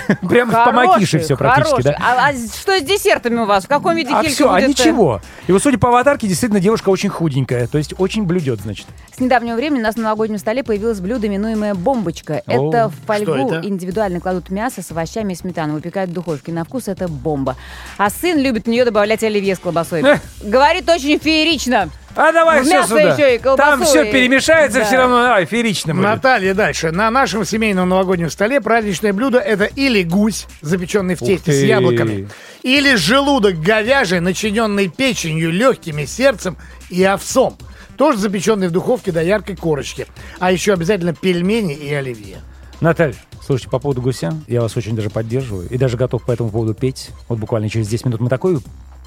Прям 0.28 0.50
по 0.50 0.64
Хороший, 0.64 0.86
макише 0.86 1.18
все 1.18 1.36
практически, 1.36 1.82
хороший. 1.82 1.84
да? 1.84 1.96
А, 2.00 2.28
а 2.28 2.32
что 2.32 2.78
с 2.78 2.82
десертами 2.82 3.40
у 3.40 3.46
вас? 3.46 3.64
В 3.64 3.68
каком 3.68 3.94
виде 3.96 4.10
А 4.12 4.22
килька 4.22 4.34
все, 4.34 4.48
а 4.50 4.54
будет, 4.54 4.64
э? 4.64 4.68
ничего. 4.68 5.20
И 5.46 5.52
вот 5.52 5.62
судя 5.62 5.78
по 5.78 5.88
аватарке, 5.88 6.26
действительно 6.26 6.60
девушка 6.60 6.88
очень 6.88 7.08
худенькая. 7.10 7.66
То 7.66 7.78
есть 7.78 7.94
очень 7.98 8.24
блюдет, 8.24 8.60
значит. 8.60 8.86
С 9.14 9.20
недавнего 9.20 9.56
времени 9.56 9.80
у 9.80 9.82
нас 9.82 9.96
на 9.96 10.04
новогоднем 10.04 10.38
столе 10.38 10.62
появилось 10.64 11.00
блюдо, 11.00 11.26
именуемое 11.26 11.74
бомбочка. 11.74 12.42
О, 12.46 12.68
это 12.68 12.88
в 12.88 13.06
фольгу 13.06 13.32
это? 13.32 13.60
индивидуально 13.66 14.20
кладут 14.20 14.50
мясо 14.50 14.82
с 14.82 14.90
овощами 14.90 15.32
и 15.32 15.36
сметаной, 15.36 15.74
выпекают 15.74 16.10
в 16.10 16.14
духовке. 16.14 16.52
На 16.52 16.64
вкус 16.64 16.88
это 16.88 17.08
бомба. 17.08 17.56
А 17.98 18.10
сын 18.10 18.38
любит 18.38 18.64
в 18.64 18.68
нее 18.68 18.84
добавлять 18.84 19.22
оливье 19.22 19.54
с 19.54 19.58
колбасой. 19.58 20.02
Эх. 20.02 20.20
Говорит 20.42 20.88
очень 20.88 21.18
феерично. 21.18 21.88
А 22.14 22.30
давай 22.32 22.60
В 22.60 22.64
все 22.64 22.74
мясо 22.74 22.88
сюда. 22.88 23.14
еще 23.14 23.36
и 23.36 23.38
Там 23.38 23.82
все 23.84 24.02
и- 24.02 24.12
перемешается 24.12 24.80
Да. 24.80 24.84
все 24.84 24.96
равно. 24.98 25.22
Давай, 25.22 25.46
феерично 25.46 25.94
будет. 25.94 26.04
Наталья 26.04 26.52
дальше. 26.54 26.90
На 26.90 27.10
нашем 27.10 27.44
семейном 27.46 27.88
новогоднем 27.88 28.28
столе 28.30 28.60
праздничное 28.60 29.12
блюдо 29.14 29.38
это 29.38 29.64
или 29.64 30.02
гусь, 30.02 30.46
запеченный 30.60 31.14
в 31.14 31.20
тесте 31.20 31.52
с 31.52 31.62
яблоками, 31.62 32.28
или 32.62 32.96
желудок 32.96 33.58
говяжий, 33.60 34.20
начиненный 34.20 34.88
печенью, 34.88 35.50
легкими, 35.52 36.04
сердцем 36.04 36.56
и 36.90 37.02
овсом. 37.02 37.56
Тоже 37.96 38.18
запеченный 38.18 38.68
в 38.68 38.72
духовке 38.72 39.10
до 39.12 39.22
яркой 39.22 39.56
корочки. 39.56 40.06
А 40.38 40.52
еще 40.52 40.72
обязательно 40.74 41.14
пельмени 41.14 41.74
и 41.74 41.92
оливье. 41.94 42.38
Наталья, 42.80 43.14
слушайте, 43.44 43.70
по 43.70 43.78
поводу 43.78 44.02
гуся, 44.02 44.34
я 44.48 44.60
вас 44.60 44.76
очень 44.76 44.96
даже 44.96 45.08
поддерживаю. 45.08 45.68
И 45.70 45.78
даже 45.78 45.96
готов 45.96 46.24
по 46.24 46.32
этому 46.32 46.50
поводу 46.50 46.74
петь. 46.74 47.10
Вот 47.28 47.38
буквально 47.38 47.70
через 47.70 47.88
10 47.88 48.06
минут 48.06 48.20
мы 48.20 48.28
такое 48.28 48.58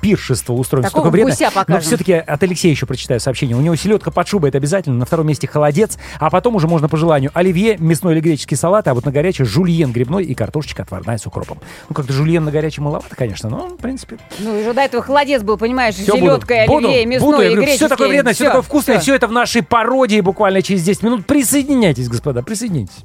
пиршество 0.05 0.53
устроим. 0.53 0.83
Такого 0.83 1.09
гуся 1.09 1.45
Но 1.45 1.51
покажем. 1.51 1.81
все-таки 1.81 2.13
от 2.13 2.43
Алексея 2.43 2.71
еще 2.71 2.85
прочитаю 2.85 3.19
сообщение. 3.19 3.57
У 3.57 3.61
него 3.61 3.75
селедка 3.75 4.11
под 4.11 4.27
шубой, 4.27 4.49
это 4.49 4.59
обязательно. 4.59 4.97
На 4.97 5.05
втором 5.05 5.25
месте 5.27 5.47
холодец. 5.47 5.97
А 6.19 6.29
потом 6.29 6.55
уже 6.55 6.67
можно 6.67 6.87
по 6.87 6.95
желанию 6.95 7.31
оливье, 7.33 7.77
мясной 7.79 8.13
или 8.13 8.21
греческий 8.21 8.55
салат, 8.55 8.87
а 8.87 8.93
вот 8.93 9.03
на 9.05 9.11
горячее 9.11 9.45
жульен 9.47 9.91
грибной 9.91 10.23
и 10.23 10.35
картошечка 10.35 10.83
отварная 10.83 11.17
с 11.17 11.25
укропом. 11.25 11.57
Ну, 11.89 11.95
как-то 11.95 12.13
жульен 12.13 12.43
на 12.45 12.51
горячее 12.51 12.83
маловато, 12.83 13.15
конечно, 13.15 13.49
но, 13.49 13.67
в 13.69 13.77
принципе, 13.77 14.17
Ну, 14.37 14.59
уже 14.59 14.73
до 14.75 14.81
этого 14.81 15.01
холодец 15.01 15.41
был, 15.41 15.57
понимаешь, 15.57 15.95
все 15.95 16.05
селедка, 16.05 16.65
буду. 16.67 16.87
оливье, 16.89 17.03
буду, 17.03 17.09
мясной 17.09 17.31
буду. 17.31 17.41
Я 17.41 17.47
и 17.47 17.49
говорю, 17.49 17.61
греческий. 17.63 17.77
все 17.77 17.89
такое 17.89 18.07
вредное, 18.09 18.33
все, 18.33 18.43
Всё, 18.43 18.49
такое 18.51 18.61
вкусное, 18.61 18.95
всё. 18.97 19.03
все 19.03 19.15
это 19.15 19.27
в 19.27 19.31
нашей 19.31 19.63
пародии 19.63 20.21
буквально 20.21 20.61
через 20.61 20.83
10 20.83 21.01
минут. 21.01 21.25
Присоединяйтесь, 21.25 22.07
господа, 22.09 22.43
присоединяйтесь. 22.43 23.03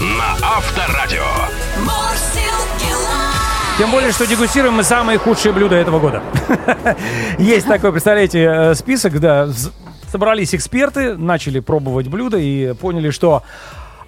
На 0.00 0.32
Авторадио. 0.56 1.22
Тем 3.76 3.90
более, 3.90 4.12
что 4.12 4.24
дегустируем 4.24 4.74
мы 4.74 4.84
самые 4.84 5.18
худшие 5.18 5.52
блюда 5.52 5.74
этого 5.74 5.98
года. 5.98 6.22
Есть 7.38 7.66
такой, 7.66 7.90
представляете, 7.90 8.44
э, 8.44 8.74
список, 8.76 9.18
да. 9.18 9.48
Собрались 10.12 10.54
эксперты, 10.54 11.16
начали 11.16 11.58
пробовать 11.58 12.06
блюда 12.06 12.38
и 12.38 12.72
поняли, 12.74 13.10
что 13.10 13.42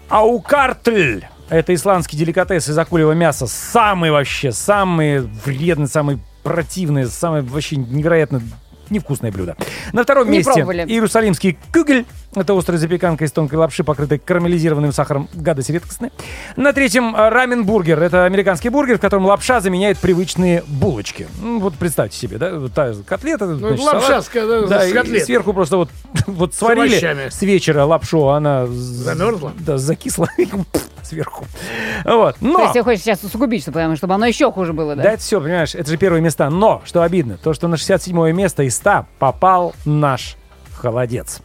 аукартль 0.09 1.23
это 1.49 1.75
исландский 1.75 2.17
деликатес 2.17 2.69
из 2.69 2.79
акулевого 2.79 3.15
мяса. 3.15 3.49
Самый 3.49 4.13
вообще, 4.13 4.53
самый 4.53 5.21
вредный, 5.21 5.89
самый 5.89 6.21
противный, 6.45 7.07
самое 7.07 7.43
вообще 7.43 7.75
невероятно 7.75 8.43
невкусное 8.89 9.33
блюдо. 9.33 9.57
На 9.93 10.05
втором 10.05 10.31
Не 10.31 10.39
месте 10.39 10.53
пробовали. 10.53 10.83
иерусалимский 10.83 11.59
кюгель. 11.73 12.07
Это 12.37 12.53
острая 12.57 12.79
запеканка 12.79 13.25
из 13.25 13.33
тонкой 13.33 13.55
лапши, 13.55 13.83
покрытой 13.83 14.19
карамелизированным 14.19 14.93
сахаром. 14.93 15.27
Гадость 15.33 15.71
редкостная. 15.71 16.13
На 16.57 16.75
третьем 16.75 17.17
э, 17.17 17.29
рамен-бургер. 17.31 17.99
Это 18.03 18.27
американский 18.27 18.69
бургер, 18.69 18.99
в 18.99 19.01
котором 19.01 19.25
лапша 19.25 19.61
заменяет 19.61 19.97
привычные 19.99 20.63
булочки. 20.69 21.29
Ну, 21.41 21.61
вот 21.61 21.75
представьте 21.77 22.19
себе, 22.19 22.37
да, 22.37 22.59
вот 22.59 22.75
та 22.75 22.93
котлета. 23.07 23.47
значит, 23.57 23.79
Ну, 23.79 23.85
лапша 23.85 24.07
салат. 24.07 24.25
с 24.25 24.29
ко- 24.29 24.67
да, 24.69 24.83
с 24.83 24.91
и 24.91 24.93
котлет. 24.93 25.25
сверху 25.25 25.55
просто 25.55 25.79
вот, 25.79 25.89
вот 26.27 26.55
сварили 26.55 26.89
овощами. 26.89 27.31
с 27.31 27.41
вечера 27.41 27.85
лапшу, 27.85 28.29
а 28.29 28.37
она... 28.37 28.67
Замерзла? 28.67 29.53
Да, 29.59 29.79
закисла 29.79 30.29
сверху. 31.03 31.47
Вот. 32.05 32.37
Но... 32.43 32.55
То 32.59 32.63
есть 32.65 32.73
ты 32.75 32.83
хочешь 32.83 33.01
сейчас 33.03 33.25
усугубить, 33.25 33.63
чтобы, 33.63 33.97
чтобы 33.97 34.13
оно 34.15 34.27
еще 34.27 34.53
хуже 34.53 34.75
было, 34.75 34.95
да? 34.95 35.05
Да, 35.05 35.13
это 35.13 35.23
все, 35.23 35.41
понимаешь, 35.41 35.75
это 35.75 35.91
же 35.91 35.97
первые 35.97 36.21
места. 36.21 36.51
Но, 36.51 36.83
что 36.85 37.01
обидно, 37.03 37.39
то, 37.43 37.55
что 37.55 37.67
на 37.67 37.79
67 37.79 38.33
место 38.33 38.63
из 38.65 38.77
100 38.77 39.07
попал 39.19 39.75
наш 39.87 40.37
холодец. 40.75 41.41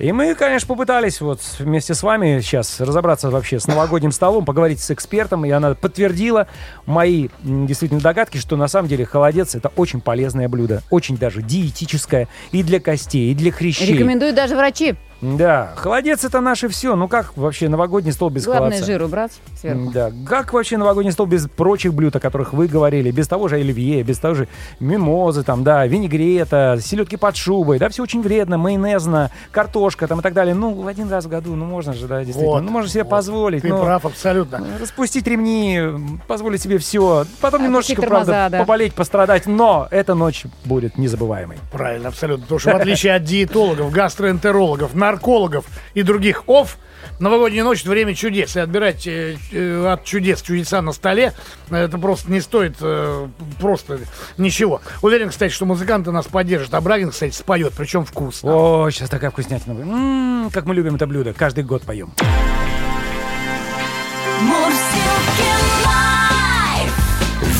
И 0.00 0.12
мы, 0.12 0.34
конечно, 0.34 0.66
попытались 0.66 1.20
вот 1.20 1.40
вместе 1.58 1.92
с 1.92 2.02
вами 2.02 2.40
сейчас 2.40 2.80
разобраться 2.80 3.28
вообще 3.28 3.60
с 3.60 3.66
новогодним 3.66 4.12
столом, 4.12 4.46
поговорить 4.46 4.80
с 4.80 4.90
экспертом, 4.90 5.44
и 5.44 5.50
она 5.50 5.74
подтвердила 5.74 6.48
мои 6.86 7.28
действительно 7.42 8.00
догадки, 8.00 8.38
что 8.38 8.56
на 8.56 8.66
самом 8.66 8.88
деле 8.88 9.04
холодец 9.04 9.54
это 9.54 9.70
очень 9.76 10.00
полезное 10.00 10.48
блюдо, 10.48 10.82
очень 10.88 11.18
даже 11.18 11.42
диетическое 11.42 12.28
и 12.50 12.62
для 12.62 12.80
костей, 12.80 13.30
и 13.30 13.34
для 13.34 13.52
хрящей. 13.52 13.92
Рекомендуют 13.92 14.34
даже 14.34 14.56
врачи. 14.56 14.96
Да, 15.20 15.72
холодец 15.76 16.24
это 16.24 16.40
наше 16.40 16.68
все. 16.68 16.96
Ну 16.96 17.08
как 17.08 17.36
вообще 17.36 17.68
новогодний 17.68 18.12
стол 18.12 18.30
без 18.30 18.44
Главное 18.44 18.70
холодца? 18.70 18.86
жир 18.86 19.02
убрать 19.02 19.32
сверху. 19.58 19.90
Да, 19.92 20.10
как 20.26 20.52
вообще 20.52 20.76
новогодний 20.78 21.12
стол 21.12 21.26
без 21.26 21.46
прочих 21.46 21.92
блюд, 21.94 22.16
о 22.16 22.20
которых 22.20 22.52
вы 22.52 22.68
говорили, 22.68 23.10
без 23.10 23.28
того 23.28 23.48
же 23.48 23.56
оливье, 23.56 24.02
без 24.02 24.18
того 24.18 24.34
же 24.34 24.48
мимозы, 24.78 25.42
там, 25.42 25.62
да, 25.62 25.86
винегрета, 25.86 26.78
селедки 26.80 27.16
под 27.16 27.36
шубой, 27.36 27.78
да, 27.78 27.88
все 27.88 28.02
очень 28.02 28.22
вредно, 28.22 28.56
майонезно, 28.56 29.30
картошка 29.50 30.06
там 30.06 30.20
и 30.20 30.22
так 30.22 30.32
далее. 30.32 30.54
Ну, 30.54 30.72
в 30.72 30.86
один 30.86 31.10
раз 31.10 31.26
в 31.26 31.28
году, 31.28 31.54
ну, 31.54 31.64
можно 31.64 31.92
же, 31.92 32.06
да, 32.06 32.18
действительно, 32.24 32.54
Вот, 32.54 32.62
ну, 32.62 32.70
можно 32.70 32.88
себе 32.88 33.04
вот. 33.04 33.10
позволить. 33.10 33.62
Ты 33.62 33.68
ну, 33.68 33.82
прав 33.82 34.06
абсолютно. 34.06 34.64
Распустить 34.80 35.26
ремни, 35.26 35.80
позволить 36.26 36.62
себе 36.62 36.78
все, 36.78 37.26
потом 37.40 37.60
Опустить 37.60 37.66
немножечко, 37.66 38.02
тормоза, 38.02 38.24
правда, 38.32 38.48
да. 38.50 38.58
поболеть, 38.60 38.94
пострадать, 38.94 39.46
но 39.46 39.86
эта 39.90 40.14
ночь 40.14 40.44
будет 40.64 40.96
незабываемой. 40.96 41.58
Правильно, 41.70 42.08
абсолютно. 42.08 42.42
Потому 42.44 42.58
что 42.58 42.70
в 42.70 42.76
отличие 42.76 43.14
от 43.14 43.24
диетологов, 43.24 43.90
гастроэнтерологов, 43.90 44.94
наркологов 45.10 45.64
и 45.94 46.02
других 46.02 46.44
ов. 46.46 46.78
Новогодняя 47.18 47.64
ночь– 47.64 47.84
время 47.84 48.14
чудес. 48.14 48.56
И 48.56 48.60
отбирать 48.60 49.06
э, 49.06 49.36
э, 49.52 49.86
от 49.92 50.04
чудес 50.04 50.40
чудеса 50.42 50.80
на 50.80 50.92
столе 50.92 51.32
э,– 51.70 51.76
это 51.84 51.98
просто 51.98 52.30
не 52.30 52.40
стоит 52.40 52.76
э, 52.80 53.28
просто 53.60 54.00
ничего. 54.38 54.80
Уверен, 55.02 55.30
кстати, 55.30 55.52
что 55.52 55.66
музыканты 55.66 56.12
нас 56.12 56.26
поддержат. 56.26 56.72
А 56.74 56.80
Брагин, 56.80 57.10
кстати, 57.10 57.34
споет, 57.34 57.74
причем 57.76 58.04
вкусно. 58.04 58.50
О, 58.54 58.90
сейчас 58.90 59.10
такая 59.10 59.30
вкуснятина. 59.30 59.72
М-м, 59.72 60.50
как 60.50 60.64
мы 60.64 60.74
любим 60.74 60.94
это 60.94 61.06
блюдо. 61.06 61.34
Каждый 61.34 61.64
год 61.64 61.82
поем. 61.82 62.12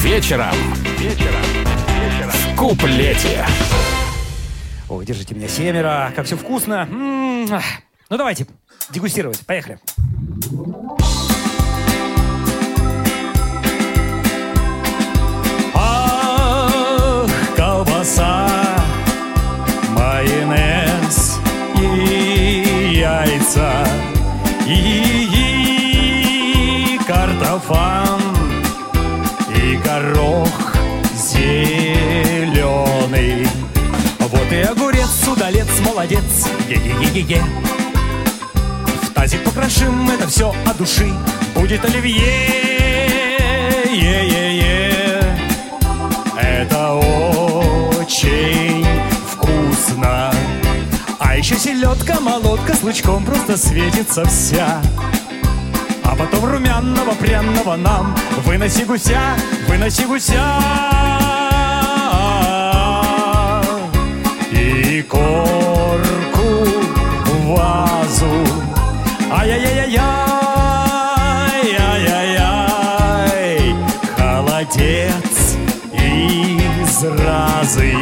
Вечером. 0.03 0.55
Вечером. 0.99 1.43
Вечером. 2.03 2.31
В 2.31 2.57
куплете. 2.57 3.45
О, 4.89 5.03
держите 5.03 5.35
меня 5.35 5.49
семеро, 5.49 6.13
как 6.17 6.27
все 6.27 6.37
вкусно. 6.37 6.89
М-м-м. 6.91 7.30
Ну 7.49 8.17
давайте, 8.17 8.47
дегустировать, 8.91 9.41
поехали. 9.47 9.79
Ах, 15.75 17.31
колбаса, 17.57 18.49
майонез 19.91 21.39
и 21.81 22.99
яйца, 22.99 23.87
и, 24.67 25.29
и 26.95 26.99
картофан, 27.07 28.21
и 29.57 29.77
горох 29.77 30.75
зеленый. 31.15 32.27
Вот 34.19 34.53
и 34.53 34.61
огурец, 34.61 34.90
удалец, 35.31 35.81
молодец, 35.81 36.49
е-е-е-е-е. 36.69 37.43
В 39.03 39.11
тазик 39.15 39.43
покрошим 39.45 40.11
это 40.11 40.27
все 40.29 40.53
от 40.67 40.77
души, 40.77 41.13
будет 41.55 41.85
оливье, 41.85 42.23
е-е-е. 43.87 45.21
Это 46.37 46.95
очень 46.95 48.87
вкусно. 49.29 50.31
А 51.19 51.37
еще 51.37 51.57
селедка, 51.57 52.21
молотка 52.21 52.75
с 52.75 52.83
лучком 52.83 53.25
просто 53.25 53.57
светится 53.57 54.25
вся. 54.25 54.83
А 56.05 56.17
потом 56.17 56.45
румяного, 56.45 57.13
пряного 57.15 57.77
нам 57.77 58.17
Выноси 58.45 58.85
гуся, 58.85 59.37
выноси 59.69 60.05
гуся 60.05 61.40
Корку 65.03 66.65
в 67.25 67.47
вазу. 67.47 68.47
Ай-яй-яй-яй 69.33 70.01
Ай-яй-яй 71.79 73.75
Холодец 74.17 75.57
из 75.93 77.05
разы. 77.05 77.95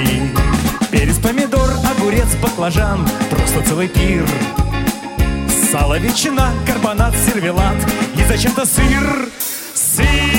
Перец, 0.90 1.18
помидор, 1.18 1.70
огурец, 1.90 2.34
баклажан 2.42 3.07
Просто 3.30 3.62
целый 3.62 3.88
пир. 3.88 4.26
Сало, 5.70 5.99
ветчина, 5.99 6.53
карбонат, 6.66 7.14
сервелат 7.16 7.76
И 8.16 8.24
зачем-то 8.24 8.64
сыр. 8.64 9.28
Сыр 9.74 10.38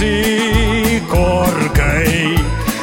блинки 0.00 0.40
с 0.90 0.98
икоркой 0.98 2.38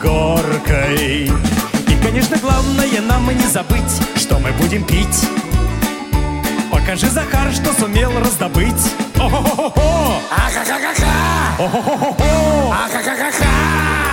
горкой 0.00 1.30
И, 1.88 1.96
конечно, 2.02 2.36
главное 2.38 3.00
нам 3.02 3.30
и 3.30 3.34
не 3.34 3.46
забыть 3.46 4.00
Что 4.16 4.38
мы 4.38 4.52
будем 4.52 4.84
пить 4.84 5.28
Покажи, 6.70 7.08
Захар, 7.10 7.52
что 7.52 7.72
сумел 7.72 8.12
раздобыть. 8.20 8.94
О-хо-хо-хо! 9.16 10.20
О-хо-хо-хо! 12.70 14.09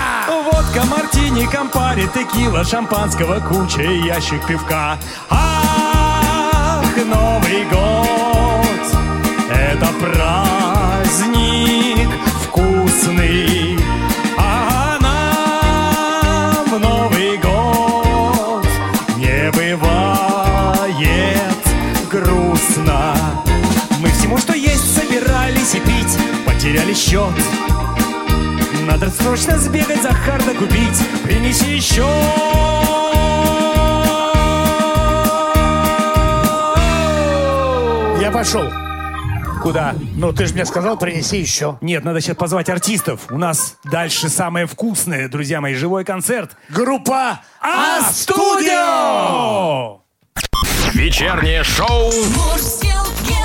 Водка, 0.52 0.86
мартини, 0.86 1.46
компари, 1.46 2.08
текила, 2.14 2.64
шампанского, 2.64 3.40
куча 3.42 3.82
и 3.82 4.06
ящик 4.06 4.46
пивка. 4.48 4.98
Ах, 5.30 6.96
Новый 7.06 7.66
год, 7.66 8.82
это 9.50 9.88
праздник 10.00 10.88
вкусный. 12.44 13.78
А 14.38 14.98
нам 15.02 16.66
в 16.66 16.80
Новый 16.80 17.38
год 17.38 18.68
не 19.18 19.52
бывает 19.52 20.08
грустно. 22.10 23.16
Мы 24.00 24.10
всему, 24.10 24.38
что 24.38 24.54
есть, 24.54 24.96
собирались 24.96 25.76
и 25.76 25.80
пить, 25.80 26.18
потеряли 26.46 26.94
счет. 26.94 27.34
Надо 28.88 29.10
срочно 29.10 29.58
сбегать, 29.60 30.02
Захар, 30.02 30.42
купить. 30.58 30.98
Принеси 31.26 31.76
еще. 31.76 32.08
Я 38.22 38.32
пошел. 38.32 38.64
Куда? 39.62 39.94
Ну, 40.16 40.32
ты 40.32 40.46
же 40.46 40.54
мне 40.54 40.66
сказал, 40.66 40.98
принеси 40.98 41.38
еще. 41.38 41.78
Нет, 41.82 42.06
надо 42.06 42.22
сейчас 42.22 42.38
позвать 42.38 42.70
артистов. 42.70 43.30
У 43.30 43.38
нас 43.38 43.76
дальше 43.84 44.30
самое 44.30 44.66
вкусное, 44.68 45.28
друзья 45.28 45.60
мои, 45.60 45.74
живой 45.74 46.06
концерт. 46.06 46.52
Группа 46.70 47.42
А-студио! 47.60 48.78
Вечернее 50.94 51.66
шоу 51.66 52.06
Мурзилки 52.06 53.36